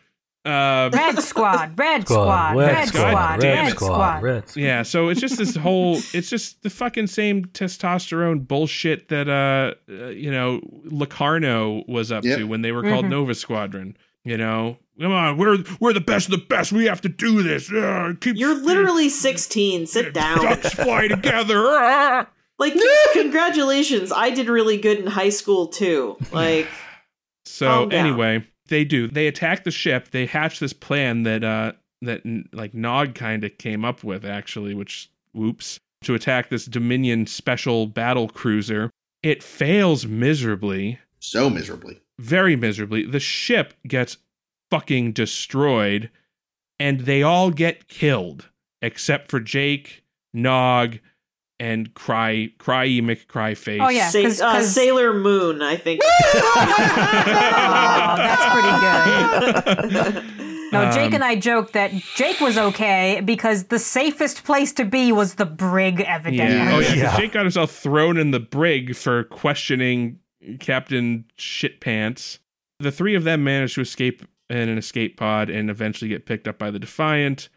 [0.47, 4.23] Uh, Red squad, red squad, red red squad, squad, red red squad, squad.
[4.23, 4.63] red squad.
[4.63, 9.75] yeah, so it's just this whole it's just the fucking same testosterone bullshit that uh,
[9.93, 12.39] uh you know Locarno was up Yep.
[12.39, 13.11] to when they were called Mhm.
[13.11, 13.97] Nova Squadron.
[14.25, 16.73] You know, come on, we're we're the best of the best.
[16.73, 17.71] We have to do this.
[17.73, 19.87] Uh, keep You're literally 16.
[19.87, 20.39] Sit down.
[20.43, 21.63] ducks fly together.
[21.65, 22.27] Ah.
[22.59, 22.75] Like,
[23.13, 24.13] congratulations.
[24.13, 26.17] I did really good in high school, too.
[26.33, 26.67] Like,
[27.45, 28.07] So Calm down.
[28.07, 29.09] anyway, they do.
[29.09, 30.11] They attack the ship.
[30.11, 34.75] They hatch this plan that uh that like Nog kind of came up with actually,
[34.75, 38.91] which whoops, to attack this Dominion special battle cruiser.
[39.23, 42.01] It fails miserably, So miserably.
[42.19, 43.05] very miserably.
[43.07, 44.19] The ship gets
[44.71, 46.11] fucking destroyed
[46.79, 48.51] and they all get killed
[48.83, 50.05] except for Jake,
[50.35, 50.99] Nog,
[51.59, 53.81] and Cry Cry McCryface.
[53.85, 54.09] Oh, yeah.
[54.11, 56.01] Sa- 'cause- uh, 'cause- Sailor Moon, I think.
[57.09, 60.25] Oh, that's pretty good.
[60.73, 64.85] No, Jake Um, and I joked that Jake was okay because the safest place to
[64.85, 66.57] be was the brig, evidently.
[66.57, 66.75] Yeah.
[66.75, 66.89] Oh yeah.
[66.89, 67.17] 'cause Yeah.
[67.17, 70.19] Jake got himself thrown in the brig for questioning
[70.59, 72.39] Captain Shitpants.
[72.81, 76.49] The three of them managed to escape in an escape pod and eventually get picked
[76.49, 77.49] up by the Defiant.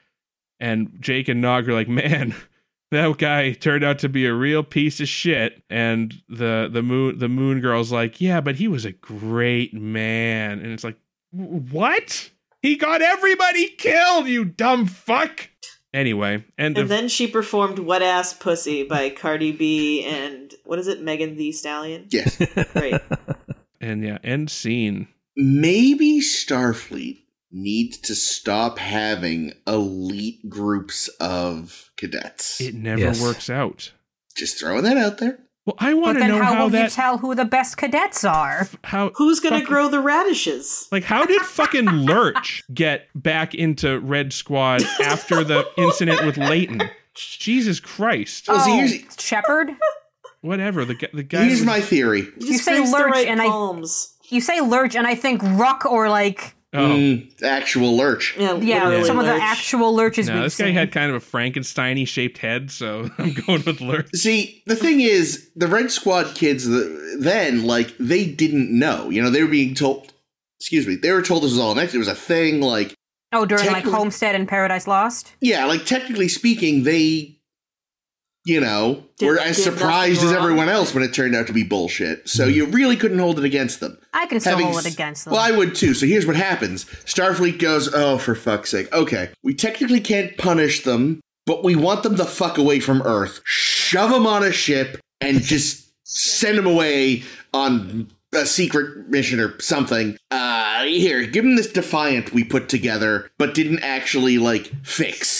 [0.59, 2.35] And Jake and Nog are like, man,
[2.91, 5.63] that guy turned out to be a real piece of shit.
[5.69, 10.59] And the the moon the Moon Girl's like, yeah, but he was a great man.
[10.59, 10.97] And it's like,
[11.31, 12.29] what?
[12.61, 15.49] He got everybody killed, you dumb fuck.
[15.91, 20.87] Anyway, and, And then she performed "What Ass Pussy by Cardi B and, what is
[20.87, 22.05] it, Megan Thee Stallion?
[22.09, 22.37] Yes.
[22.73, 23.01] Great.
[23.81, 25.07] and yeah, end scene.
[25.35, 32.59] Maybe Starfleet needs to stop having elite groups of cadets.
[32.61, 33.21] It never Yes.
[33.21, 33.91] works out.
[34.35, 35.39] Just throwing that out there.
[35.65, 37.45] Well, I But want to then know how, how, will you that tell who the
[37.45, 38.67] best cadets are?
[38.85, 40.87] how Who's gonna grow the radishes?
[40.91, 46.81] Like, how did fucking Lurch get back into Red Squad after the incident with Leyton?
[47.13, 48.45] Jesus Christ!
[48.47, 49.71] Oh, well, see, oh, here's- Shepard?
[50.41, 51.43] Whatever the the guy.
[51.43, 52.21] Here's my theory.
[52.39, 53.83] You, You say raised the lurch right and I-
[54.29, 58.35] You say lurch, and I think ruck or like, oh Mm, actual lurch.
[58.37, 60.73] Yeah, yeah, literally some of the actual lurches no, we've this guy seen.
[60.75, 64.09] had kind of a Frankensteiny shaped head, so I'm going with Lurch.
[64.13, 69.09] See, the thing is, the Red Squad kids the, then, like, they didn't know.
[69.09, 70.13] You know, they were being told,
[70.59, 71.95] excuse me, they were told this was all next.
[71.95, 72.93] It was a thing, like,
[73.33, 75.33] oh, during like Homestead and Paradise Lost?
[75.41, 77.38] yeah, like, technically speaking, they,
[78.45, 81.63] you know, Did- were as surprised as everyone else when it turned out to be
[81.63, 82.27] bullshit.
[82.27, 83.97] So you really couldn't hold it against them.
[84.13, 85.33] I can still Having hold it against them.
[85.33, 85.93] Well, I would too.
[85.93, 88.91] So here's what happens Starfleet goes, oh, for fuck's sake.
[88.93, 93.41] Okay, we technically can't punish them, but we want them the fuck away from Earth.
[93.43, 97.23] Shove them on a ship and just send them away
[97.53, 100.17] on a secret mission or something.
[100.31, 105.38] Uh, here, give them this Defiant we put together, but didn't actually, like, fix.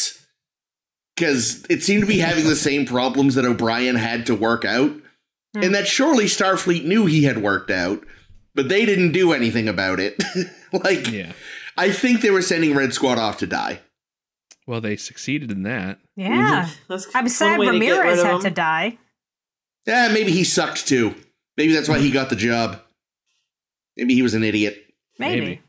[1.19, 4.91] Because it seemed to be having the same problems that O'Brien had to work out.
[5.53, 5.63] Hmm.
[5.63, 8.05] And that surely Starfleet knew he had worked out,
[8.55, 10.21] but they didn't do anything about it.
[10.73, 11.33] like, Yeah.
[11.77, 13.79] I think they were sending Red Squad off to die.
[14.67, 15.99] Well, they succeeded in that.
[16.15, 16.69] yeah.
[16.87, 18.97] That's I'm sad way to Ramirez had to die.
[19.87, 21.15] Yeah, maybe he sucked too.
[21.57, 22.81] Maybe that's why he got the job.
[23.97, 24.77] Maybe he was an idiot.
[25.17, 25.39] Maybe.
[25.41, 25.61] Maybe.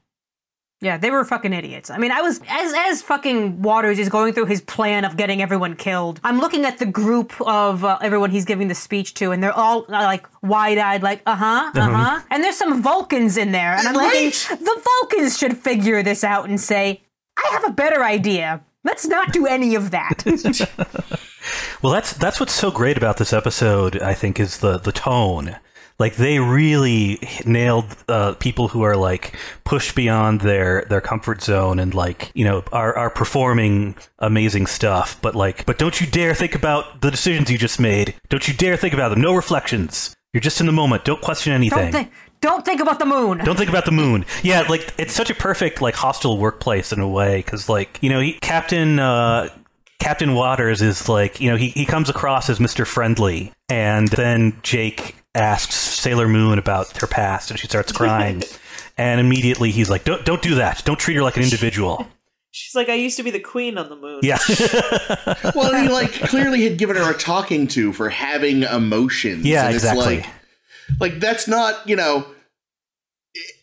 [0.83, 1.91] Yeah, they were fucking idiots.
[1.91, 5.43] I mean, I was as as fucking Waters is going through his plan of getting
[5.43, 6.20] everyone killed.
[6.24, 9.53] I'm looking at the group of uh, everyone he's giving the speech to, and they're
[9.53, 12.20] all uh, like wide-eyed, like uh huh, uh huh.
[12.31, 14.33] And there's some Vulcans in there, and I'm Right?
[14.35, 17.03] thinking the Vulcans should figure this out and say,
[17.37, 18.62] "I have a better idea.
[18.83, 20.24] Let's not do any of that."
[21.83, 24.01] Well, that's that's what's so great about this episode.
[24.03, 25.57] I think is the the tone.
[26.01, 31.78] Like they really nailed uh, people who are like pushed beyond their their comfort zone
[31.78, 35.20] and like you know are are performing amazing stuff.
[35.20, 38.14] But like, but don't you dare think about the decisions you just made.
[38.30, 39.20] Don't you dare think about them.
[39.20, 40.16] No reflections.
[40.32, 41.05] You're just in the moment.
[41.05, 41.78] Don't question anything.
[41.78, 42.12] don't think.
[42.40, 43.38] Don't think about the moon.
[43.44, 44.24] Don't think about the moon.
[44.42, 48.09] Yeah, like it's such a perfect like hostile workplace in a way because like you
[48.09, 49.51] know he, Captain uh,
[49.98, 54.57] Captain Waters is like you know he he comes across as Mister Friendly, and then
[54.62, 58.43] Jake asks Sailor Moon about her past, and she starts crying,
[58.99, 60.83] and immediately he's like, don't don't do that.
[60.85, 62.07] Don't treat her like an individual.
[62.53, 64.20] She's like, I used to be the queen on the moon.
[64.24, 64.39] Yeah,
[65.55, 69.45] Well, he like clearly had given her a talking to for having emotions.
[69.47, 70.16] yeah, and it's exactly.
[70.18, 70.26] like,
[70.99, 72.26] like that's not you know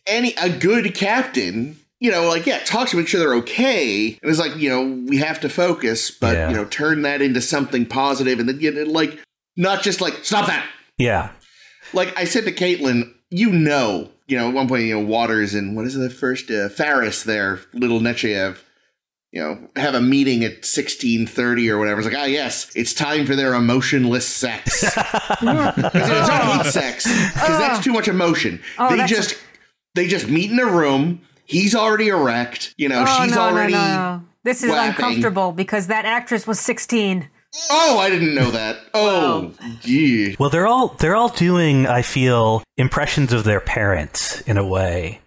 [0.06, 1.76] any a good captain.
[2.00, 5.04] You know, like yeah, talk to make sure they're okay, and it's like you know
[5.08, 6.48] we have to focus, but Yeah.
[6.50, 9.18] you know turn that into something positive, and then you know, like
[9.56, 10.64] not just like stop that.
[10.96, 11.30] yeah,
[11.92, 15.54] Like I said to Caitlin, you know you know, at one point, you know, Waters
[15.54, 18.58] and what is the first uh, Farris there, little Nechayev,
[19.32, 22.00] you know, have a meeting at sixteen thirty or whatever.
[22.00, 24.84] It's like, ah, yes, it's time for their emotionless sex.
[25.40, 28.60] Because I hate sex because that's too much emotion.
[28.78, 29.38] Oh, they that's just
[29.94, 31.22] they just meet in a room.
[31.44, 32.74] He's already erect.
[32.76, 33.72] You know, Oh, she's no, already.
[33.72, 34.24] no, no, no.
[34.44, 35.04] This is flapping.
[35.04, 37.28] uncomfortable because that actress was 16.
[37.70, 38.78] Oh, I didn't know that.
[38.94, 40.34] Oh, yeah.
[40.38, 45.20] Well, they're all they're all doing, I feel, impressions of their parents in a way,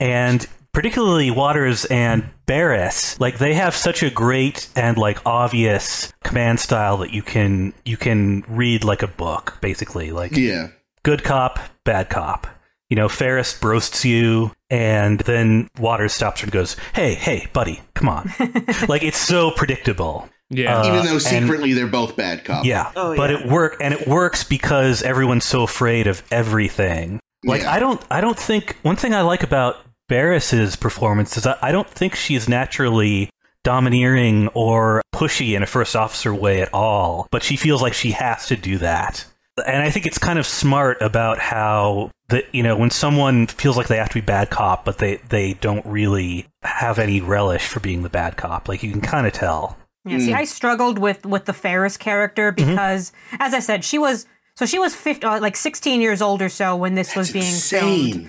[0.00, 6.58] and particularly Waters and Barris, like they have such a great and like obvious command
[6.60, 10.10] style that you can you can read like a book, basically.
[10.10, 10.68] Like Yeah.
[11.04, 12.46] good cop, bad cop.
[12.88, 17.80] You know, Farris roasts you, and then Waters stops her and goes, "Hey, hey, buddy,
[17.94, 18.32] come on!"
[18.88, 20.28] like it's so predictable.
[20.50, 20.78] Yeah.
[20.80, 22.66] Uh, Even though and- secretly they're both bad cops.
[22.66, 23.38] Yeah, Oh, but yeah.
[23.40, 27.20] it work and it works because everyone's so afraid of everything.
[27.44, 27.72] Like Yeah.
[27.72, 29.76] I don't, I don't think one thing I like about
[30.08, 33.30] Barris's performance is I, I don't think she's naturally
[33.62, 37.28] domineering or pushy in a first officer way at all.
[37.30, 39.24] But she feels like she has to do that,
[39.66, 43.76] and I think it's kind of smart about how that you know when someone feels
[43.76, 47.66] like they have to be bad cop, but they they don't really have any relish
[47.68, 48.68] for being the bad cop.
[48.68, 49.76] Like you can kind of tell.
[50.10, 52.70] Yeah, see, I struggled with with the Farris character Mm-hmm.
[52.70, 56.42] because, as I said, she was so she was 50, uh, like 16 years old
[56.42, 58.28] or so when this was being filmed,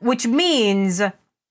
[0.00, 1.02] which means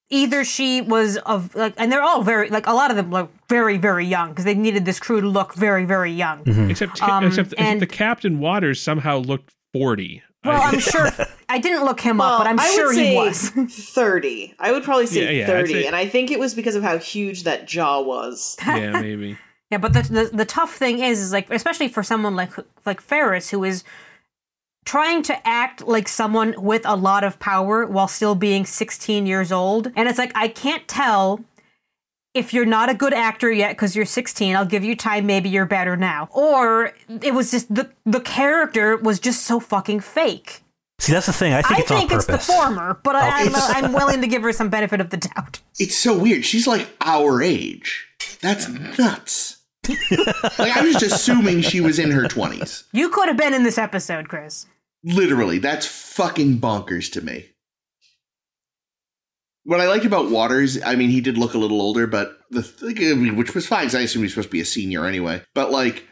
[0.09, 3.29] either she was of like, and they're all very like a lot of them look
[3.49, 6.41] very very young because they needed this crew to look very very young.
[6.69, 10.23] Except, Um, except and- the Captain Waters somehow looked 40.
[10.45, 11.09] Well, I- I'm sure
[11.49, 13.49] I didn't look him Well, up, but I'm I would sure say he was.
[13.69, 14.55] 30.
[14.59, 16.83] I would probably say Yeah, yeah, 30, say- and I think it was because of
[16.83, 18.55] how huge that jaw was.
[18.65, 19.37] yeah, maybe.
[19.71, 22.51] Yeah, but the, the the tough thing is, is like especially for someone like
[22.85, 23.83] like Farris, who is
[24.85, 29.51] trying to act like someone with a lot of power while still being 16 years
[29.51, 31.41] old, and it's like I can't tell
[32.33, 34.55] if you're not a good actor yet because you're 16.
[34.55, 35.25] I'll give you time.
[35.25, 39.99] Maybe you're better now, or it was just the the character was just so fucking
[39.99, 40.61] fake.
[40.99, 41.53] See, that's the thing.
[41.53, 44.21] I think I it's on think it's the former, but I, oh, I'm I'm willing
[44.21, 45.59] to give her some benefit of the doubt.
[45.77, 46.45] It's so weird.
[46.45, 48.07] She's like our age.
[48.41, 49.56] That's nuts.
[50.59, 52.83] like I was just assuming she was in her 20s.
[52.91, 54.65] You could have been in this episode, Chris.
[55.03, 57.45] Literally, that's fucking bonkers to me.
[59.63, 62.63] What I liked about Waters, I mean, he did look a little older, but the
[62.63, 65.41] thing, which was fine, 'cause I assume he's supposed to be a senior anyway.
[65.53, 66.07] But like,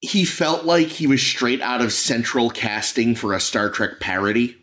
[0.00, 4.56] he felt like he was straight out of central casting for a Star Trek parody.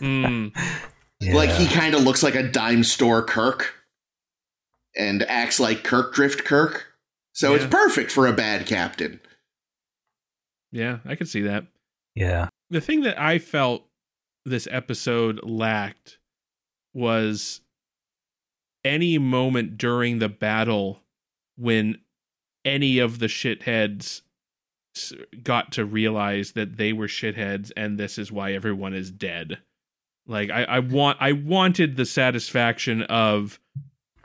[0.00, 0.54] Mm.
[1.32, 3.72] Like he kind of looks like a dime store Kirk,
[4.94, 6.84] and acts like Kirk Drift Kirk.
[7.36, 9.20] So it's perfect for a bad captain.
[10.72, 11.66] Yeah, I could see that.
[12.14, 12.48] yeah.
[12.70, 13.84] The thing that I felt
[14.46, 16.18] this episode lacked
[16.94, 17.60] was
[18.84, 21.02] any moment during the battle
[21.56, 21.98] when
[22.64, 24.22] any of the shitheads
[25.42, 29.58] got to realize that they were shitheads and this is why everyone is dead.
[30.26, 33.60] Like I, I want I wanted the satisfaction of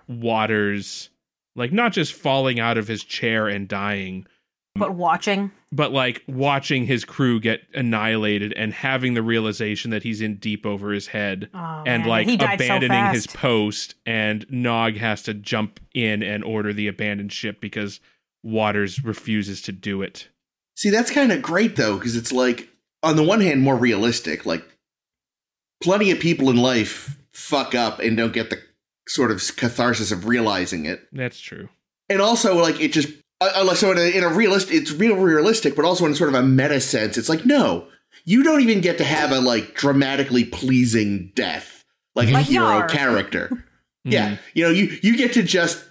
[0.07, 1.10] Waters
[1.55, 4.25] like not just falling out of his chair and dying,
[4.75, 10.21] But watching, but like watching his crew get annihilated and having the realization that he's
[10.21, 13.95] in deep over his head Oh, and man, like he died so abandoning his post
[14.05, 17.99] and Nog has to jump in and order the abandoned ship because
[18.43, 20.29] Waters refuses to do it.
[20.75, 22.69] See, that's kind of great though, because it's like,
[23.03, 24.45] on the one hand, more realistic.
[24.45, 24.63] Like,
[25.83, 28.61] plenty of people in life fuck up and don't get the
[29.13, 31.07] sort of catharsis of realizing it.
[31.11, 31.69] That's true.
[32.09, 33.09] And also, like, it just,
[33.39, 36.29] uh, uh, so in a, in a realist, it's real realistic, but also in sort
[36.29, 37.87] of a meta sense, it's like, no,
[38.25, 41.83] you don't even get to have a like dramatically pleasing death,
[42.15, 42.87] like a Like hero Yar.
[42.87, 43.49] character.
[44.03, 45.85] Yeah, you know, you you get to just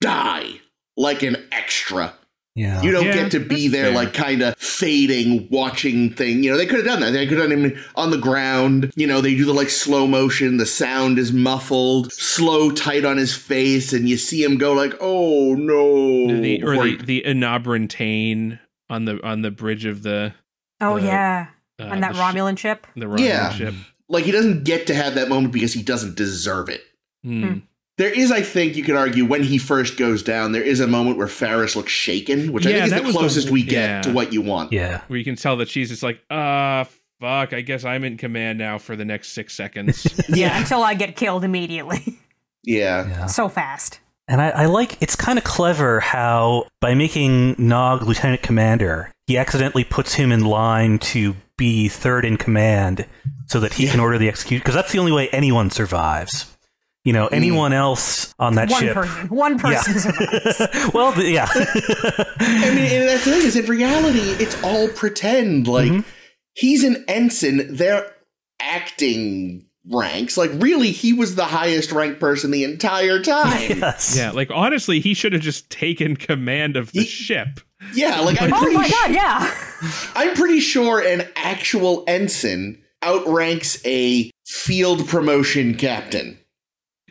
[0.00, 0.60] die
[0.96, 2.14] like an extra.
[2.54, 2.82] Yeah.
[2.82, 3.94] You don't Yeah, get to be there, fair.
[3.94, 6.44] like kind of fading, watching thing.
[6.44, 7.12] You know, they could have done that.
[7.12, 8.92] They could have done him on the ground.
[8.94, 10.58] You know, they do the like slow motion.
[10.58, 14.92] The sound is muffled, slow, tight on his face, and you see him go like,
[15.00, 18.58] "Oh no!" the, or the he- the Enobrantane
[18.90, 20.34] on the on the bridge of the
[20.80, 21.46] Oh Uh, yeah,
[21.80, 22.86] uh, on that the sh- Romulan ship.
[22.96, 23.52] the Romulan Yeah.
[23.52, 23.74] ship.
[24.08, 26.82] like he doesn't get to have that moment because he doesn't deserve it.
[27.24, 27.60] Hmm.
[28.02, 30.88] There is, I think, you could argue when he first goes down, there is a
[30.88, 33.88] moment where Farris looks shaken, which I think is the was the- closest we get
[33.88, 34.02] yeah.
[34.02, 34.72] to what you want.
[34.72, 35.02] Yeah.
[35.06, 36.88] Where you can tell that she's just like, ah,
[37.20, 37.52] fuck.
[37.52, 40.04] I guess I'm in command now for the next six seconds.
[40.28, 42.18] Yeah, until I get killed immediately,
[42.64, 43.06] Yeah.
[43.06, 43.26] Yeah.
[43.26, 44.00] so fast.
[44.26, 49.38] And I, I like it's kind of clever how by making Nog lieutenant commander, he
[49.38, 53.06] accidentally puts him in line to be third in command,
[53.46, 53.92] so that he Yeah.
[53.92, 54.58] can order the execution.
[54.60, 56.51] Because that's the only way anyone survives.
[57.04, 58.72] You know, anyone else on that ship.
[58.72, 58.94] One ship.
[58.94, 59.28] person.
[59.28, 60.90] One person survives.
[60.94, 61.48] well, the- yeah.
[61.54, 65.66] I mean, and that's the thing is, in reality, it's all pretend.
[65.66, 66.04] Like Mhm.
[66.54, 67.74] he's an ensign.
[67.74, 68.06] They're
[68.60, 70.36] acting ranks.
[70.36, 73.60] Like really, he was the highest ranked person the entire time.
[73.80, 74.14] yes.
[74.16, 77.60] Yeah, like honestly, he should have just taken command of the Ye- ship.
[77.94, 78.76] Yeah, like I'm oh pretty.
[78.76, 79.54] my su- god, yeah.
[80.14, 86.38] I'm pretty sure an actual ensign outranks a field promotion captain.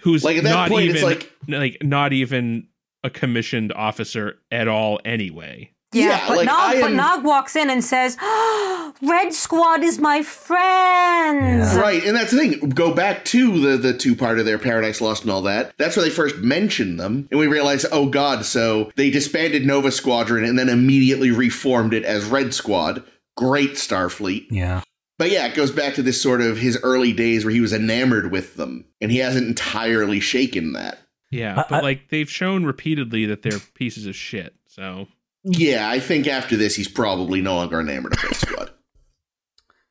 [0.01, 2.67] Who's Like, at that not point, even it's like- like not even
[3.03, 5.71] a commissioned officer at all anyway.
[5.93, 8.15] Yeah, Yeah, but, like, Nog, I but Nog walks in and says,
[9.01, 11.73] Red Squad is my friends.
[11.75, 11.79] Yeah.
[11.81, 12.69] Right, and that's the thing.
[12.69, 15.73] Go back to the the two part of their Paradise Lost and all that.
[15.77, 19.91] That's where they first mentioned them, and we realize, oh god, so they disbanded Nova
[19.91, 23.03] Squadron and then immediately reformed it as Red Squad.
[23.35, 24.45] Great Starfleet.
[24.49, 24.81] Yeah.
[25.21, 27.73] But yeah, it goes back to this sort of his early days where he was
[27.73, 30.97] enamored with them, and he hasn't entirely shaken that.
[31.29, 34.55] Yeah, but I- like they've shown repeatedly that they're pieces of shit.
[34.65, 35.09] So
[35.43, 38.71] Yeah, I think after this, he's probably no longer enamored of Red Squad.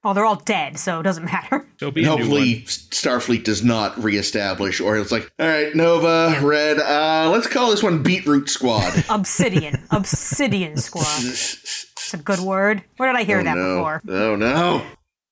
[0.03, 1.67] Oh, they're all dead, so it doesn't matter.
[1.79, 2.63] be And hopefully.
[2.63, 7.83] Starfleet does not reestablish, or it's like, all right, Nova, Red, uh, let's call this
[7.83, 9.05] one Beetroot Squad.
[9.11, 9.87] Obsidian.
[9.91, 11.05] Obsidian Squad.
[12.03, 12.83] It's a good word.
[12.97, 13.77] Where did I hear oh, that no.
[13.77, 14.03] before?
[14.09, 14.85] Oh no.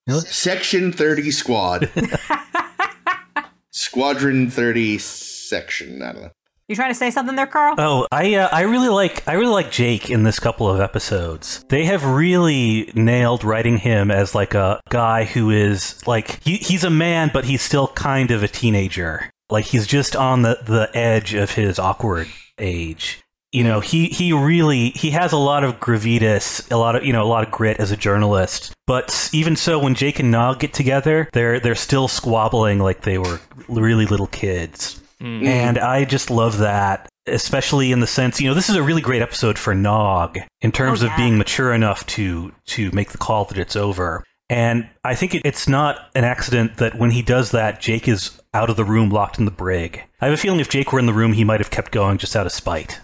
[0.08, 0.22] Really?
[0.22, 1.90] Section 30 Squad.
[3.70, 6.02] Squadron 30 section.
[6.02, 6.30] I don't know.
[6.66, 7.74] You trying to say something there, Carl?
[7.78, 11.64] Oh, I uh, I really like I really like Jake in this couple of episodes.
[11.70, 16.84] They have really nailed writing him as like a guy who is like he, he's
[16.84, 19.30] a man, but he's still kind of a teenager.
[19.48, 22.28] Like he's just on the, the edge of his awkward
[22.58, 23.22] age.
[23.50, 27.14] You know, he, he really he has a lot of gravitas, a lot of you
[27.14, 28.74] know, a lot of grit as a journalist.
[28.88, 33.18] But even so, when Jake and Nog get together, they're they're still squabbling like they
[33.18, 35.00] were really little kids.
[35.20, 35.44] Mm.
[35.44, 39.02] And I just love that, especially in the sense, you know, this is a really
[39.02, 43.18] great episode for Nog in terms Oh, of being mature enough to to make the
[43.18, 44.24] call that it's over.
[44.48, 48.40] And I think it, it's not an accident that when he does that, Jake is
[48.54, 50.02] out of the room, locked in the brig.
[50.22, 52.16] I have a feeling if Jake were in the room, he might have kept going
[52.16, 52.98] just out of spite.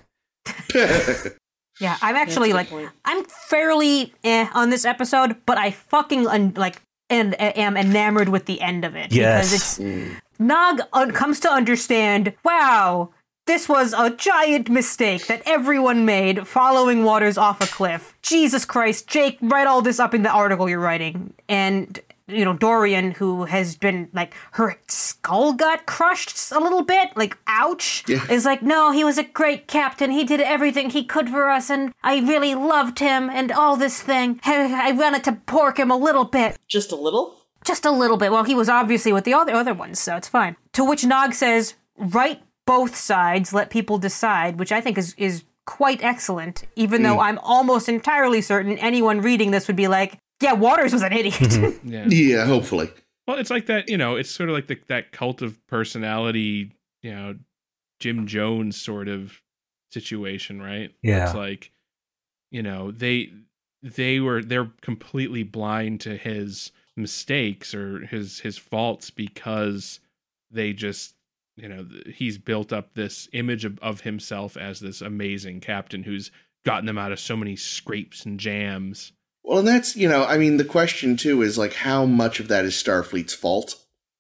[1.81, 2.91] Yeah, I'm actually like point.
[3.05, 8.47] I'm fairly eh on this episode, but I fucking un- like and am enamored with
[8.47, 9.51] the end of it Yes.
[9.79, 12.33] because it's Nog un- comes to understand.
[12.45, 13.11] Wow,
[13.47, 18.15] this was a giant mistake that everyone made following Waters off a cliff.
[18.23, 22.01] Jesus Christ, Jake, write all this up in the article you're writing, and.
[22.27, 27.37] You know, Dorian, who has been like her skull got crushed a little bit, like
[27.47, 28.25] ouch, Yeah.
[28.31, 30.11] is like, no, he was a great captain.
[30.11, 34.01] He did everything he could for us, and I really loved him, and all this
[34.01, 34.41] thing.
[34.45, 37.37] I wanted to pork him a little bit, Just a little?
[37.65, 38.31] just a little bit.
[38.33, 40.57] Well, he was obviously with the other other ones, so it's fine.
[40.75, 45.45] To which Nog says, "Write both sides, let people decide," which I think is is
[45.67, 46.65] quite excellent.
[46.77, 47.23] Even though mm.
[47.23, 51.35] I'm almost entirely certain anyone reading this would be like, "Yeah, Waters was an idiot."
[51.35, 51.89] Mm-hmm.
[51.93, 52.07] Yeah.
[52.09, 52.91] yeah, hopefully.
[53.27, 56.73] Well, it's like that, you know, it's sort of like the, that cult of personality,
[57.03, 57.37] you know,
[58.01, 59.41] Jim Jones sort of
[59.93, 60.93] situation, right?
[61.03, 61.27] Yeah.
[61.27, 61.71] It's like,
[62.51, 63.31] you know, they
[63.83, 70.01] they were they're completely blind to his mistakes or his his faults because
[70.51, 71.15] they just
[71.57, 76.31] you know he's built up this image of, of himself as this amazing captain who's
[76.65, 79.13] gotten them out of so many scrapes and jams
[79.45, 82.49] Well, and that's, you know, I mean, the question too is like, how much of
[82.49, 83.77] that is Starfleet's fault?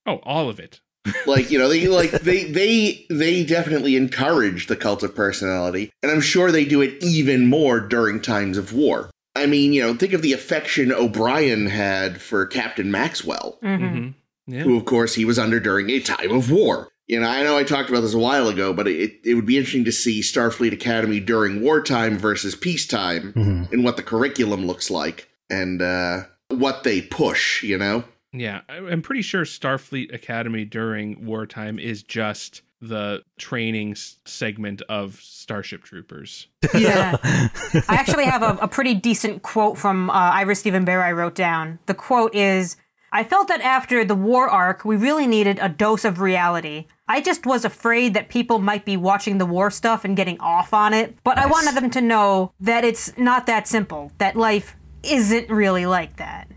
[0.06, 0.80] oh all of it.
[1.26, 6.10] Like you know they like they they they definitely encourage the cult of personality and
[6.10, 9.10] i'm sure they do it even more during times of war.
[9.36, 13.78] I mean you know think of the affection o'brien had for captain maxwell Mhm.
[13.90, 14.08] hmm
[14.46, 14.62] yeah.
[14.62, 17.56] who of course he was under during a time of war you know i know
[17.56, 20.20] i talked about this a while ago but it, it would be interesting to see
[20.20, 23.72] starfleet academy during wartime versus peacetime Mhm.
[23.72, 28.78] and what the curriculum looks like and uh what they push you know Yeah, I-
[28.78, 33.94] I'm pretty sure Starfleet Academy during wartime is just the training
[34.26, 36.48] segment of Starship Troopers.
[36.74, 37.16] Yeah.
[37.22, 41.36] I actually have a, a pretty decent quote from uh, Ira Steven Behr I wrote
[41.36, 41.78] down.
[41.86, 42.76] The quote is
[43.14, 46.86] I felt that after the war arc, we really needed a dose of reality.
[47.06, 50.74] I just was afraid that people might be watching the war stuff and getting off
[50.74, 54.74] on it, but I wanted them to know that it's not that simple, that life
[55.04, 56.48] isn't really like that.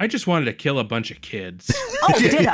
[0.00, 1.70] I just wanted to kill a bunch of kids.
[2.00, 2.52] Oh, ditto.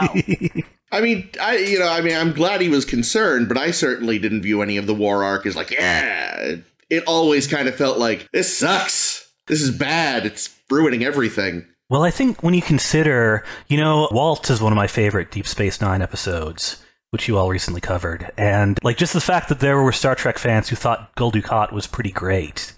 [0.91, 4.19] I mean, I you know, I mean, I'm glad he was concerned, but I certainly
[4.19, 6.35] didn't view any of the war arc as like, yeah.
[6.41, 9.31] It, it always kind of felt like this sucks.
[9.47, 10.25] This is bad.
[10.25, 11.67] It's ruining everything.
[11.91, 15.47] Well, I think when you consider, you know, Walt is one of my favorite Deep
[15.47, 18.31] Space Nine episodes, which you all recently covered.
[18.37, 21.73] And, like, just the fact that there were Star Trek fans who thought Gul Dukat
[21.73, 22.73] was pretty great.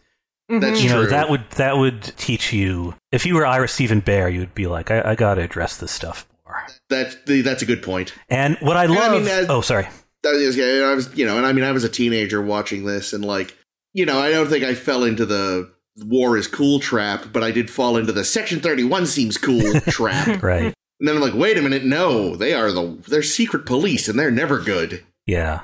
[0.48, 1.10] That's You know, true.
[1.10, 2.94] that would that would teach you.
[3.10, 5.76] If you were Ira Steven Behr, you would be like, I, I got to address
[5.76, 6.64] this stuff more.
[6.88, 8.14] That that's a good point.
[8.28, 9.22] And what I I love.
[9.22, 9.88] mean, uh, oh, sorry.
[10.22, 13.12] That is- I was, you know, and I mean, I was a teenager watching this,
[13.12, 13.56] and like,
[13.92, 15.72] you know, I don't think I fell into the
[16.04, 19.80] war is cool trap, but I did fall into the Section Thirty One seems cool
[19.88, 20.42] trap.
[20.42, 20.74] Right.
[20.98, 24.18] And then I'm like, wait a minute, no, they are the they're secret police, and
[24.18, 25.04] they're never good.
[25.26, 25.60] Yeah.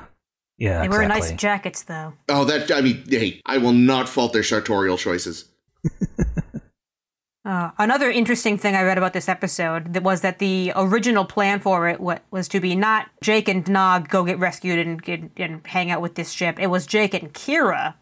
[0.59, 0.81] Yeah.
[0.81, 1.29] They wear exactly.
[1.31, 2.13] nice jackets, though.
[2.29, 5.45] Oh, that I mean, hey, I will not fault their sartorial choices.
[7.45, 11.59] Uh, another interesting thing I read about this episode that was that the original plan
[11.59, 15.29] for it wa- was to be not Jake and Nog go get rescued and, get,
[15.35, 16.57] and hang out with this ship.
[16.57, 17.95] It was Jake and Kira.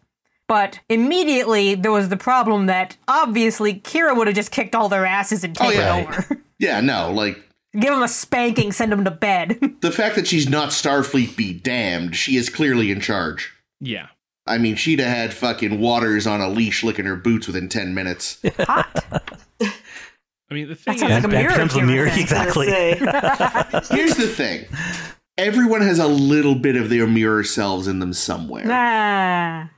[0.51, 5.05] But immediately there was the problem that obviously Kira would have just kicked all their
[5.05, 6.05] asses and Oh, taken yeah.
[6.09, 6.41] over.
[6.59, 7.41] Yeah, no, like
[7.73, 9.57] Give them a spanking, send them to bed.
[9.81, 13.53] the fact that she's not Starfleet be damned, she is clearly in charge.
[13.79, 14.07] Yeah.
[14.45, 17.93] I mean, she'd have had fucking waters on a leash licking her boots within ten
[17.93, 18.41] minutes.
[18.59, 19.05] Hot.
[19.61, 22.07] I mean, the thing sounds is, like a That mirror becomes a mirror.
[22.07, 22.67] Exactly.
[23.95, 24.65] Here's the thing.
[25.37, 28.65] Everyone has a little bit of their mirror selves in them somewhere.
[28.67, 29.69] ah.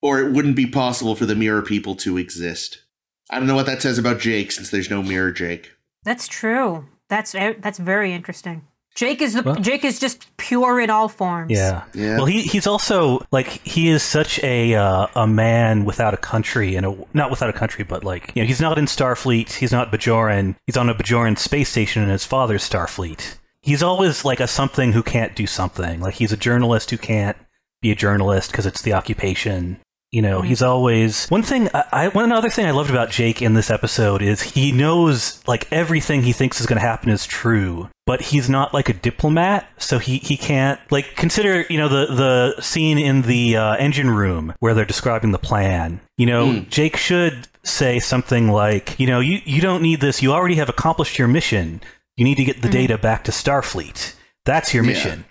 [0.00, 2.82] Or it wouldn't be possible for the mirror people to exist.
[3.30, 5.72] I don't know what that says about Jake since there's no mirror Jake.
[6.04, 6.86] That's true.
[7.08, 8.66] That's that's very interesting.
[8.94, 11.52] Jake is the Well- Jake is just pure in all forms.
[11.52, 11.84] Yeah.
[11.94, 12.16] Yeah.
[12.16, 16.74] Well, he he's also like he is such a uh, a man without a country
[16.74, 19.52] and a not without a country, but like you know he's not in Starfleet.
[19.52, 20.56] He's not Bajoran.
[20.66, 23.36] He's on a Bajoran space station in his father's Starfleet.
[23.60, 26.00] He's always like a something who can't do something.
[26.00, 27.36] Like he's a journalist who can't
[27.80, 29.78] be a journalist because it's the occupation.
[30.10, 30.70] You know, he's mm-hmm.
[30.70, 31.68] always one thing.
[31.74, 35.46] I, I one other thing I loved about Jake in this episode is he knows
[35.46, 38.94] like everything he thinks is going to happen is true, but he's not like a
[38.94, 43.76] diplomat, so he he can't like consider you know the the scene in the uh,
[43.76, 46.00] engine room where they're describing the plan.
[46.16, 46.68] You know, hmm.
[46.70, 50.22] Jake should say something like, you know, you you don't need this.
[50.22, 51.82] You already have accomplished your mission.
[52.16, 52.72] You need to get the mm-hmm.
[52.72, 54.14] data back to Starfleet.
[54.46, 54.84] That's your
[55.18, 55.24] Yeah.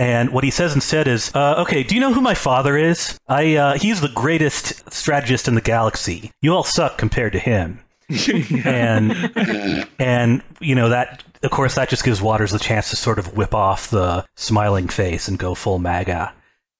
[0.00, 3.18] And what he says instead is, uh, "Okay, do you know who my father is?
[3.26, 6.30] I uh, he's the greatest strategist in the galaxy.
[6.40, 7.80] You all suck compared to him."
[8.64, 9.12] and
[9.98, 13.36] and you know that of course that just gives Waters the chance to sort of
[13.36, 16.32] whip off the smiling face and go full MAGA.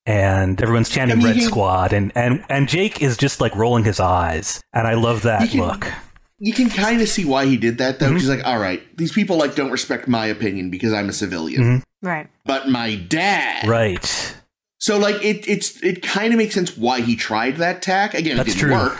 [0.07, 3.55] And everyone's chanting I mean, Red he- Squad, and, and, and Jake is just like
[3.55, 5.93] rolling his eyes, and I love that You can- look.
[6.39, 8.11] You can kind of see why he did that though.
[8.12, 11.12] 'cause He's like, all right, these people like don't respect my opinion because I'm a
[11.12, 11.83] civilian, Mhm.
[12.03, 12.28] Right.
[12.44, 13.66] but my dad.
[13.66, 14.34] Right.
[14.78, 18.14] So like it it's it kind of makes sense why he tried that tack.
[18.14, 18.76] Again, That's it didn't true.
[18.78, 18.99] work.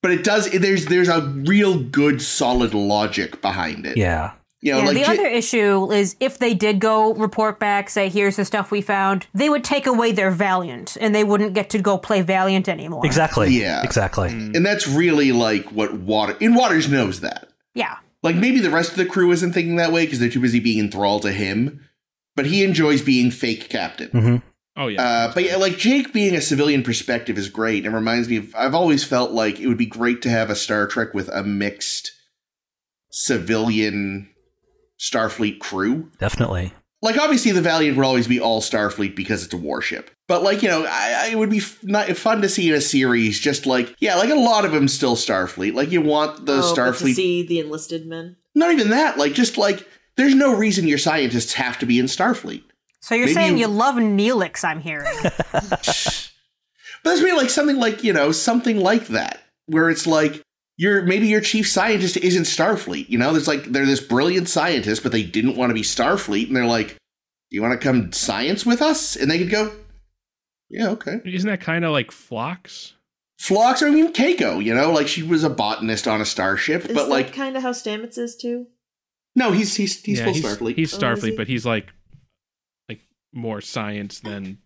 [0.00, 3.96] But it does there's there's a real good solid logic behind it.
[3.96, 4.32] Yeah.
[4.60, 7.88] You know, yeah, like the J- other issue is if they did go report back,
[7.88, 11.54] say, here's the stuff we found, they would take away their Valiant and they wouldn't
[11.54, 13.06] get to go play Valiant anymore.
[13.06, 13.50] Exactly.
[13.50, 13.82] Yeah.
[13.84, 14.30] Exactly.
[14.30, 14.56] Mm.
[14.56, 17.48] and that's really like what Water in Waters knows that.
[17.74, 17.96] Yeah.
[18.24, 20.58] Like maybe the rest of the crew isn't thinking that way because they're too busy
[20.58, 21.87] being enthralled to him.
[22.38, 24.10] But he enjoys being fake captain.
[24.10, 24.36] hmm
[24.76, 27.84] oh yeah, Uh, but yeah, like Jake being a civilian perspective is great.
[27.84, 30.54] It reminds me of I've always felt like it would be great to have a
[30.54, 32.12] Star Trek with a mixed
[33.10, 34.28] civilian
[35.00, 36.10] Starfleet crew.
[36.20, 36.72] Definitely.
[37.02, 40.10] Like obviously the Valiant will always be all Starfleet because it's a warship.
[40.28, 42.74] But like you know, I, I it would be f- not, fun to see in
[42.74, 45.74] a series just like yeah, like a lot of them still Starfleet.
[45.74, 47.14] Like you want the oh, but to Starfleet.
[47.14, 48.36] see the enlisted men.
[48.54, 49.18] Not even that.
[49.18, 49.86] Like just like
[50.18, 52.62] there's no reason your scientists have to be in Starfleet.
[53.00, 55.06] So you're Maybe saying you- you love Neelix, I'm hearing.
[57.04, 60.42] But that's me like something like, you know, something like that, where it's like
[60.76, 63.08] your maybe your chief scientist isn't Starfleet.
[63.08, 66.48] You know, there's like they're this brilliant scientist, but they didn't want to be Starfleet,
[66.48, 66.88] and they're like,
[67.50, 69.14] Do you want to come science with us?
[69.14, 69.72] And they could go,
[70.68, 71.20] Yeah, okay.
[71.24, 72.94] isn't that kind of like Phlox?
[73.38, 76.88] Phlox, I mean Keiko, you know, like she was a botanist on a starship, Is
[76.96, 78.66] but that like kind of how Stamets is too?
[79.36, 80.74] No, he's he's he's yeah, full he's, Starfleet.
[80.76, 81.36] He's Oh, Starfleet, he?
[81.36, 81.92] but he's like
[82.88, 83.00] like
[83.32, 84.58] more science than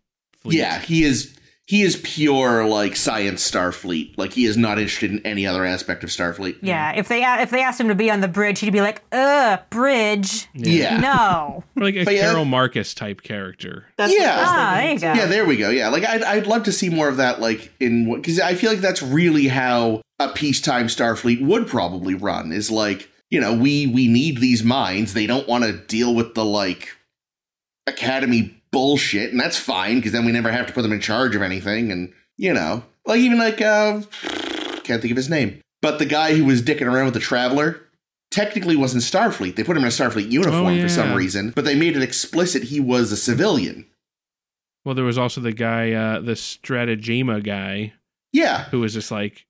[0.42, 0.56] fleet.
[0.58, 1.36] yeah, he is
[1.66, 4.18] he is pure like science Starfleet.
[4.18, 6.56] Like he is not interested in any other aspect of Starfleet.
[6.60, 9.02] yeah, if they if they asked him to be on the bridge, he'd be like,
[9.12, 10.98] "Ugh, bridge, Yeah.
[10.98, 12.22] no." Like a But yeah.
[12.30, 13.86] Carol Marcus type character.
[13.96, 14.36] That's Yeah.
[14.36, 15.12] what I was Ah, there you go.
[15.14, 15.70] Yeah, there we go.
[15.70, 18.70] Yeah, like I'd, I'd love to see more of that, like in because I feel
[18.70, 22.52] like that's really how a peacetime Starfleet would probably run.
[22.52, 25.12] Is like you know we we need these minds.
[25.14, 26.90] They don't want to deal with the like
[27.86, 31.34] academy bullshit, and that's fine because then we never have to put them in charge
[31.34, 31.90] of anything.
[31.90, 34.02] And you know, like even like uh,
[34.84, 37.80] can't think of his name, but the guy who was dicking around with the Traveler.
[38.30, 39.56] technically wasn't Starfleet.
[39.56, 42.02] They put him in a Starfleet uniform Oh, for some reason, but they made it
[42.02, 43.84] explicit he was a civilian.
[44.86, 47.92] Well, there was also the guy, uh, the Stratagema guy,
[48.32, 48.64] Yeah.
[48.70, 49.44] who was just like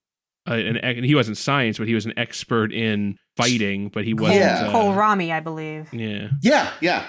[0.48, 4.14] uh, an ex- he wasn't science, but he was an expert in fighting, but he
[4.14, 4.40] wasn't.
[4.40, 4.66] Yeah.
[4.66, 5.92] uh, Cole Rami, I believe.
[5.92, 6.28] yeah.
[6.42, 7.06] Yeah, yeah.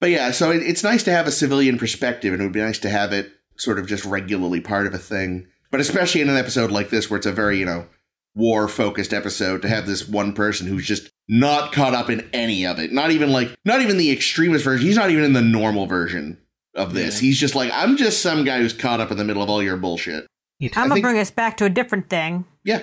[0.00, 2.60] But yeah, so it, it's nice to have a civilian perspective, and it would be
[2.60, 5.46] nice to have it sort of just regularly part of a thing.
[5.70, 7.86] But especially in an episode like this, where it's a very, you know,
[8.34, 12.64] war focused episode, to have this one person who's just not caught up in any
[12.66, 12.92] of it.
[12.92, 14.86] Not even like, not even the extremist version.
[14.86, 16.38] He's not even in the normal version
[16.74, 17.16] of this.
[17.20, 17.26] Yeah.
[17.26, 19.62] He's just like, I'm just some guy who's caught up in the middle of all
[19.62, 20.26] your bullshit.
[20.60, 22.44] It- I'm gonna think- bring us back to a different thing.
[22.64, 22.82] Yeah.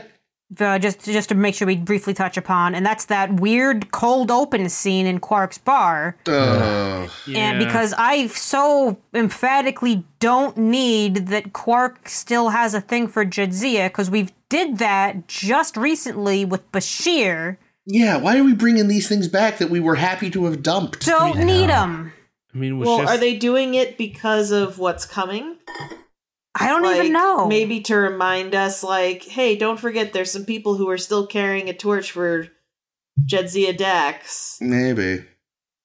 [0.61, 4.31] uh, just just to make sure we briefly touch upon, and that's that weird cold
[4.31, 6.15] open scene in Quark's bar.
[6.25, 7.09] Ugh.
[7.35, 13.87] And because I so emphatically don't need that Quark still has a thing for Jadzia,
[13.87, 17.57] because we did that just recently with Bashir.
[17.85, 21.05] yeah, why are we bringing these things back that we were happy to have dumped?
[21.05, 22.13] Don't need them.
[22.53, 25.57] I mean, it was Well, just, are they doing it because of what's coming?
[26.59, 27.47] I don't like, even know.
[27.47, 31.69] Maybe to remind us, like, hey, don't forget there's some people who are still carrying
[31.69, 32.47] a torch for
[33.25, 34.57] Jadzia Dax.
[34.61, 35.25] Maybe.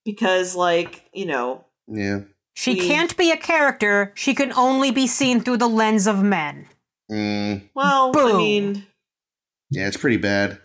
[0.04, 2.20] Because, like, you know, Yeah.
[2.54, 4.12] she we- can't be a character.
[4.14, 6.68] She can only be seen through the lens of men.
[7.10, 7.68] Mm.
[7.74, 8.86] well, I mean,
[9.70, 10.58] Yeah, it's pretty bad.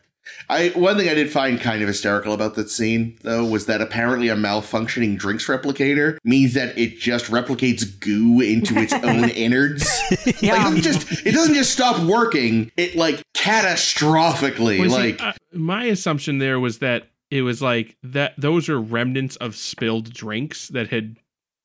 [0.50, 3.82] I one thing I did find kind of hysterical about that scene though was that
[3.82, 9.86] apparently a malfunctioning drinks replicator means that it just replicates goo into its own innards.
[10.12, 10.64] Like it Yeah.
[10.64, 15.86] doesn't just it doesn't just stop working, it like catastrophically Well, see, like uh, my
[15.86, 20.90] assumption there was that it was like that those are remnants of spilled drinks that
[20.90, 21.18] had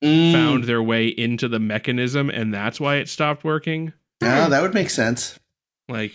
[0.03, 4.63] mm, found their way into the mechanism and that's why it stopped working Yeah, that
[4.63, 5.39] would make sense.
[5.89, 6.15] like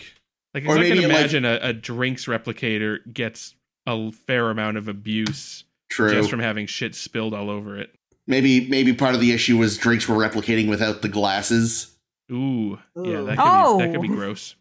[0.66, 3.54] like Or i maybe can it, like- imagine a, a drinks replicator gets
[3.86, 6.10] a fair amount of abuse True.
[6.12, 7.94] just from having shit spilled all over it
[8.26, 11.96] maybe maybe part of the issue was drinks were replicating without the glasses.
[12.30, 14.14] ooh yeah that could, be, that could be Oh.
[14.14, 14.54] gross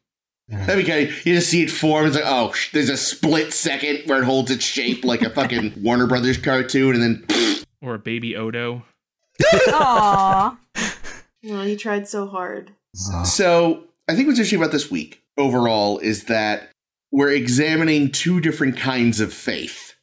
[0.49, 2.06] That'd be kind of, you just see it form.
[2.06, 5.30] It's like, oh, sh- there's a split second where it holds its shape like a
[5.30, 8.84] fucking Warner Brothers cartoon, and then or a baby odo
[9.44, 10.57] Aww.
[11.44, 12.72] well, he tried so hard.
[12.94, 16.70] So I think what's interesting about this week overall is that
[17.12, 19.94] we're examining two different kinds of faith.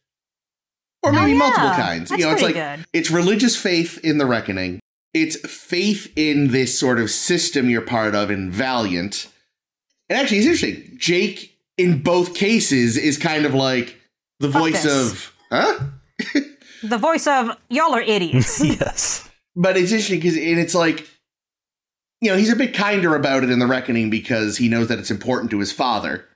[1.03, 1.39] Or Oh, maybe yeah.
[1.39, 2.09] multiple kinds.
[2.11, 2.87] That's you know, it's like good.
[2.93, 4.81] it's religious faith in the reckoning.
[5.13, 9.29] It's faith in this sort of system you're part of in Valiant.
[10.09, 10.97] And actually it's interesting.
[10.99, 14.01] Jake in both cases is kind of like
[14.41, 15.13] the Fuck voice this.
[15.13, 15.79] of huh?
[16.83, 18.61] The voice of y'all are idiots.
[18.65, 19.29] yes.
[19.57, 21.09] But it's interesting because and it's like,
[22.25, 24.99] you know, he's a bit kinder about it in the reckoning because he knows that
[24.99, 26.27] it's important to his father.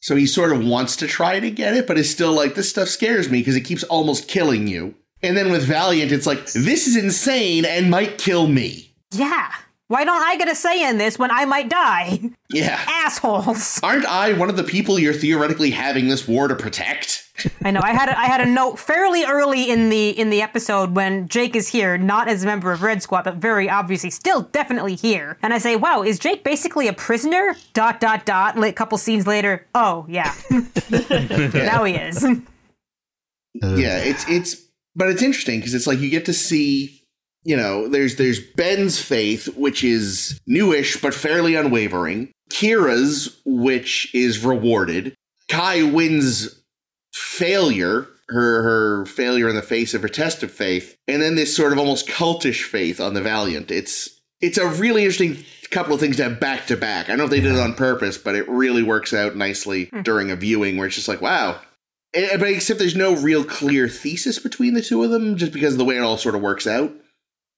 [0.00, 2.70] So he sort of wants to try to get it, but is still like, this
[2.70, 4.94] stuff scares me because it keeps almost killing you.
[5.22, 8.94] And then with Valiant, it's like, this is insane and might kill me.
[9.12, 9.50] yeah.
[9.88, 12.20] Why don't I get a say in this when I might die?
[12.52, 12.80] Yeah.
[12.86, 13.80] Assholes.
[13.82, 17.28] Aren't I one of the people you're theoretically having this war to protect?
[17.64, 17.80] I know.
[17.82, 21.28] I had a, I had a note fairly early in the in the episode when
[21.28, 24.94] Jake is here, not as a member of Red Squad, but very obviously still definitely
[24.94, 25.38] here.
[25.42, 28.62] And I say, "Wow, is Jake basically a prisoner?" Dot dot dot.
[28.62, 32.24] A couple scenes later, oh yeah, now he is.
[32.24, 33.74] Uh.
[33.74, 34.56] yeah, it's it's
[34.94, 37.02] but it's interesting because it's like you get to see,
[37.42, 42.32] you know, there's there's Ben's faith, which is newish but fairly unwavering.
[42.50, 45.14] Kira's, which is rewarded.
[45.48, 46.59] Kai Winn's
[47.40, 51.54] failure, her her failure in the face of her test of faith, and then this
[51.56, 53.70] sort of almost cultish faith on the Valiant.
[53.70, 54.08] It's
[54.40, 57.06] it's a really interesting couple of things to have back to back.
[57.06, 59.90] I don't know if they did it on purpose, but it really works out nicely
[60.02, 61.60] during a viewing where it's just like, wow,
[62.12, 65.74] Eh, but except there's no real clear thesis between the two of them, just because
[65.74, 66.92] of the way it all sort of works out.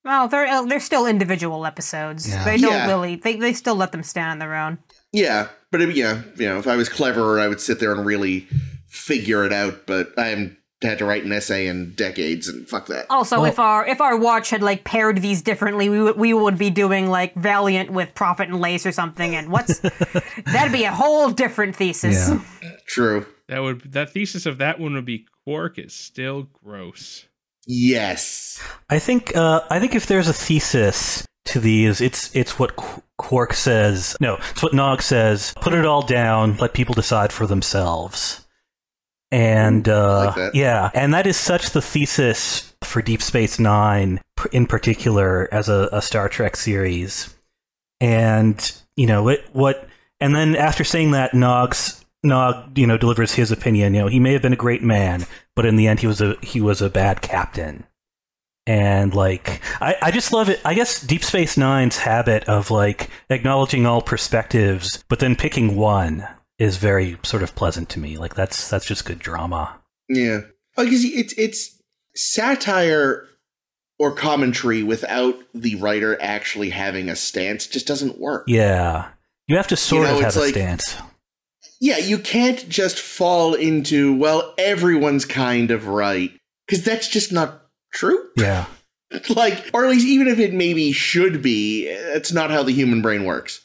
[0.05, 2.29] Well, they're uh, they're still individual episodes.
[2.29, 2.45] Yeah.
[2.45, 2.87] They don't Yeah.
[2.87, 3.17] really.
[3.17, 4.79] They they still let them stand on their own.
[5.13, 8.05] Yeah, but if, yeah, you know, if I was cleverer, I would sit there and
[8.05, 8.47] really
[8.93, 9.86] figure it out.
[9.86, 13.06] But I haven't had to write an essay in decades, and fuck that.
[13.09, 16.35] Also, Well- if our if our watch had like paired these differently, we would we
[16.35, 19.78] would be doing like Valiant with Profit and Lace or something, and what's
[20.47, 22.28] that'd be a whole different thesis.
[22.31, 22.70] Yeah.
[22.86, 23.27] True.
[23.48, 27.27] that would that thesis of that one would be quark is still gross
[27.66, 28.60] Yes.
[28.90, 32.77] I think uh, I think if there's a thesis to these, it's it's what
[33.19, 34.16] Quark says.
[34.20, 35.55] No, it's what Nog says.
[35.60, 36.56] Put it all down.
[36.56, 38.41] Let people decide for themselves.
[39.33, 40.55] And uh, like that.
[40.55, 44.21] yeah, and that is such the thesis for Deep Space Nine
[44.53, 47.35] in particular as a, a Star Trek series.
[47.99, 49.89] And you know it, what?
[50.21, 53.95] And then after saying that, Nog's Nog, you know, delivers his opinion.
[53.95, 55.25] You know, he may have been a great man,
[55.57, 57.85] but in the end, he was a he was a bad captain.
[58.67, 60.61] And like, I, I just love it.
[60.63, 66.29] I guess Deep Space Nine's habit of like acknowledging all perspectives, but then picking one
[66.59, 68.19] is very sort of pleasant to me.
[68.19, 69.81] Like that's that's just good drama.
[70.09, 70.41] Yeah,
[70.77, 71.81] because it's it's
[72.15, 73.27] satire
[73.99, 78.45] or commentary without the writer actually having a stance just doesn't work.
[78.47, 79.09] Yeah,
[79.47, 80.97] you have to sort know, of have a like- stance.
[81.81, 86.31] Yeah, you can't just fall into well, everyone's kind of right
[86.66, 88.29] because that's just not true.
[88.37, 88.66] Yeah,
[89.29, 93.03] like, or at least even if it maybe should be, it's not how the human
[93.03, 93.62] brain works.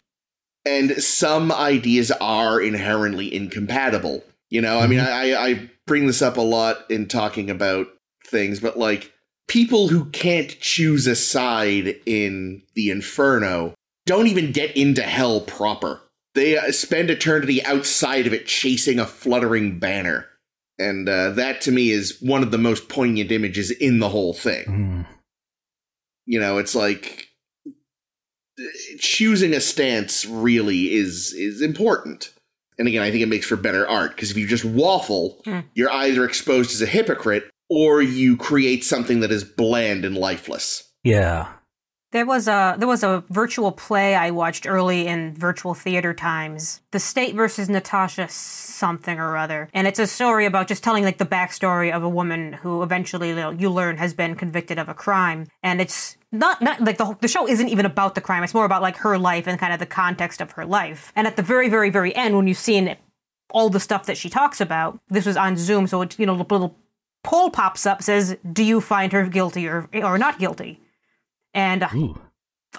[0.68, 4.24] And some ideas are inherently incompatible.
[4.50, 7.88] You know, I mean, I, I bring this up a lot in talking about
[8.28, 9.14] things, but like
[9.48, 13.74] people who can't choose a side in the inferno
[14.06, 16.02] don't even get into hell proper.
[16.36, 20.28] They uh, spend eternity outside of it chasing a fluttering banner.
[20.78, 24.34] And uh, that to me is one of the most poignant images in the whole
[24.34, 24.66] thing.
[24.66, 25.06] Mm.
[26.26, 27.27] You know, it's like
[29.00, 32.34] choosing a stance really is is important.
[32.80, 35.60] And again, I think it makes for better art because if you just waffle, Hmm.
[35.74, 40.84] you're either exposed as a hypocrite or you create something that is bland and lifeless.
[41.04, 41.48] yeah.
[42.12, 46.80] There was a there was a virtual play I watched early in virtual theater times.
[46.92, 51.18] The State versus Natasha something or other, and it's a story about just telling like
[51.18, 55.48] the backstory of a woman who eventually you, learn has been convicted of a crime,
[55.62, 58.42] and it's not not like the whole- the show isn't even about the crime.
[58.42, 61.12] It's more about like her life and kind of the context of her life.
[61.14, 62.96] And at the very very very end, when you've seen
[63.52, 66.36] all the stuff that she talks about, this was on Zoom, so it you know
[66.36, 66.78] little
[67.26, 70.80] poll pops up says, "Do you find her guilty or or not guilty?"
[71.58, 72.22] And Ooh.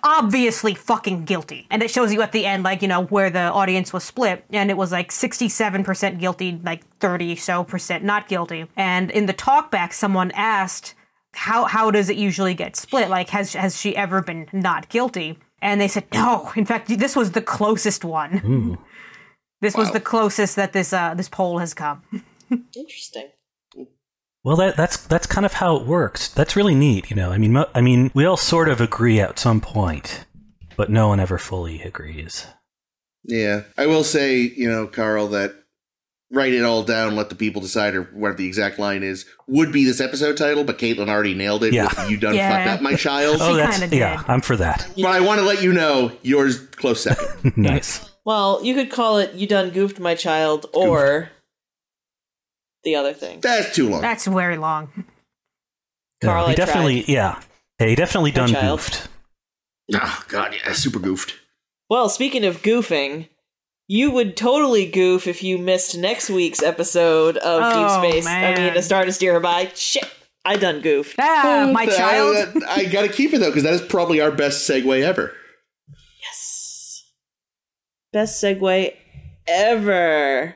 [0.04, 1.66] obviously fucking guilty.
[1.68, 4.44] And it shows you at the end, like, you know, where the audience was split.
[4.50, 8.66] And it was like 67% guilty, like 30 so percent not guilty.
[8.76, 10.94] And in the talkback, someone asked,
[11.34, 13.10] how, how does it usually get split?
[13.10, 15.38] Like, has, has she ever been not guilty?
[15.60, 16.52] And they said, no.
[16.54, 18.78] In fact, this was the closest one.
[19.60, 22.02] this was the closest that this, uh, this poll has come.
[22.76, 23.30] Interesting.
[24.44, 26.28] Well, that, that's that's kind of how it works.
[26.28, 27.30] That's really neat, you know.
[27.32, 30.24] I mean, mo- I mean, we all sort of agree at some point,
[30.76, 32.46] but no one ever fully agrees.
[33.24, 33.62] Yeah.
[33.76, 35.54] I will say, you know, Carl, that
[36.30, 39.72] write it all down, let the people decide or what the exact line is, would
[39.72, 41.88] be this episode title, but Caitlin already nailed it Yeah.
[41.88, 42.64] with You Done Yeah.
[42.64, 43.38] Fucked Up My Child.
[43.42, 44.22] Oh, that's yeah.
[44.28, 44.86] I'm for that.
[44.96, 47.52] But I want to let you know yours close second.
[47.56, 48.08] nice.
[48.24, 51.30] Well, you could call it "You Done Goofed My Child" or
[52.84, 53.40] the other thing.
[53.40, 54.00] That's too long.
[54.02, 55.04] That's very long.
[56.22, 57.40] Carl, he I definitely, yeah.
[57.78, 58.78] Hey, he definitely My done child.
[58.80, 59.08] goofed.
[59.94, 61.34] Oh, God, yeah, super goofed.
[61.88, 63.28] Well, speaking of goofing,
[63.86, 68.26] you would totally goof if you missed next week's episode of Oh, Deep Space.
[68.26, 69.70] I mean, A Star to Steer Her By.
[69.74, 70.04] Shit,
[70.44, 71.16] I done goofed.
[71.18, 72.62] Ah, my child.
[72.68, 75.32] I, I gotta keep it though, because that is probably our best segue ever.
[76.22, 77.04] Yes.
[78.12, 78.92] Best segue
[79.46, 80.54] ever.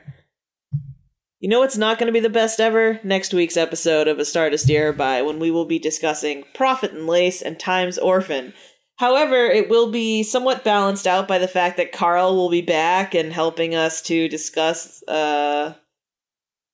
[1.43, 3.01] You know what's not going to be the best ever?
[3.03, 6.93] Next week's episode of A Star to Steer By, when we will be discussing Profit
[6.93, 8.53] and Lace and Time's Orphan.
[8.95, 13.13] However, it will be somewhat balanced out by the fact that Carl will be back
[13.13, 15.73] and helping us to discuss, uh,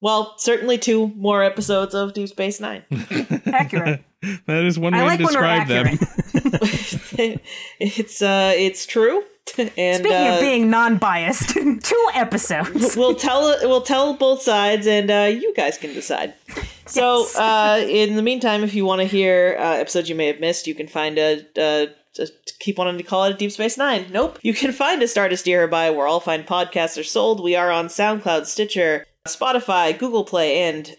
[0.02, 2.84] well, certainly two more episodes of Deep Space Nine.
[3.48, 4.04] Accurate.
[4.46, 5.88] that is one way like to describe them.
[7.80, 9.24] it's uh, it's true.
[9.78, 11.50] And Speaking uh, of being non-biased,
[11.84, 12.96] two episodes.
[12.98, 16.34] we'll tell we'll tell both sides, and uh, you guys can decide.
[16.86, 17.36] So, Yes.
[17.38, 20.68] uh, in the meantime, if you want to hear uh, episodes you may have missed,
[20.68, 21.46] you can find a.
[21.58, 24.08] Uh, just keep wanting to call it Deep Space Nine.
[24.12, 24.40] Nope.
[24.42, 27.42] You can find a Star to Steer Her By where all fine podcasts are sold.
[27.44, 30.96] We are on SoundCloud, Stitcher, Spotify, Google Play, and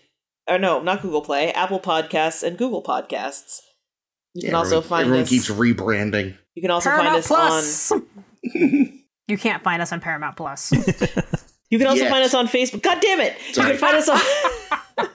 [0.49, 3.59] or no, not Google Play, Apple Podcasts, and Google Podcasts.
[4.35, 5.29] You can Yeah, also everyone, find everyone us.
[5.29, 6.39] keeps rebranding.
[6.55, 8.07] you can also find Paramount us on.
[8.43, 8.55] Plus.
[9.29, 10.73] you can't find us on Paramount Plus.
[11.71, 12.11] You can also Yes.
[12.11, 12.83] find us on Facebook.
[12.83, 13.37] God damn it!
[13.53, 13.69] Sorry.
[13.69, 14.21] You can find us on.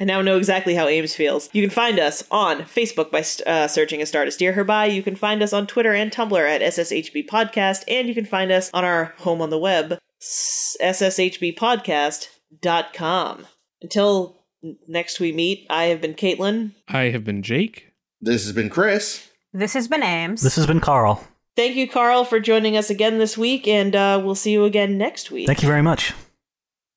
[0.00, 1.48] I now know exactly how Ames feels.
[1.52, 4.86] You can find us on Facebook by uh, searching A Star to Steer Her By.
[4.86, 7.82] You can find us on Twitter and Tumblr at SSHB Podcast.
[7.88, 13.46] And you can find us on our home on the web, s- SSHBpodcast.com.
[13.82, 14.42] Until
[14.88, 16.72] next we meet, I have been Caitlin.
[16.88, 17.92] I have been Jake.
[18.20, 19.28] This has been Chris.
[19.52, 20.42] this has been Ames.
[20.42, 21.22] This has been Carl.
[21.56, 24.98] Thank you, Carl, for joining us again this week, and uh, we'll see you again
[24.98, 25.46] next week.
[25.46, 26.12] Thank you very much.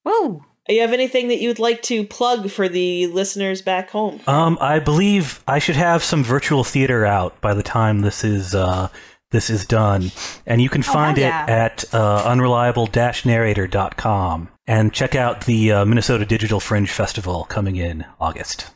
[0.03, 0.44] Woo!
[0.68, 4.19] You have anything that you'd like to plug for the listeners back home?
[4.27, 8.53] Um, I believe I should have some virtual theater out by the time this is
[8.53, 8.90] uh,
[9.31, 10.11] this is done.
[10.45, 11.44] And you can Oh, find hell yeah.
[11.45, 14.49] it at uh, unreliable-narrator.com.
[14.68, 18.69] And check out the uh, Minnesota Digital Fringe Festival coming in August.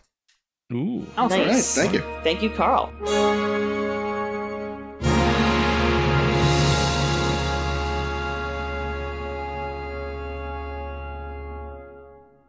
[0.72, 1.06] Ooh.
[1.18, 1.76] Oh, All right, Nice.
[1.76, 2.02] thank you.
[2.24, 2.92] Thank you, Carl.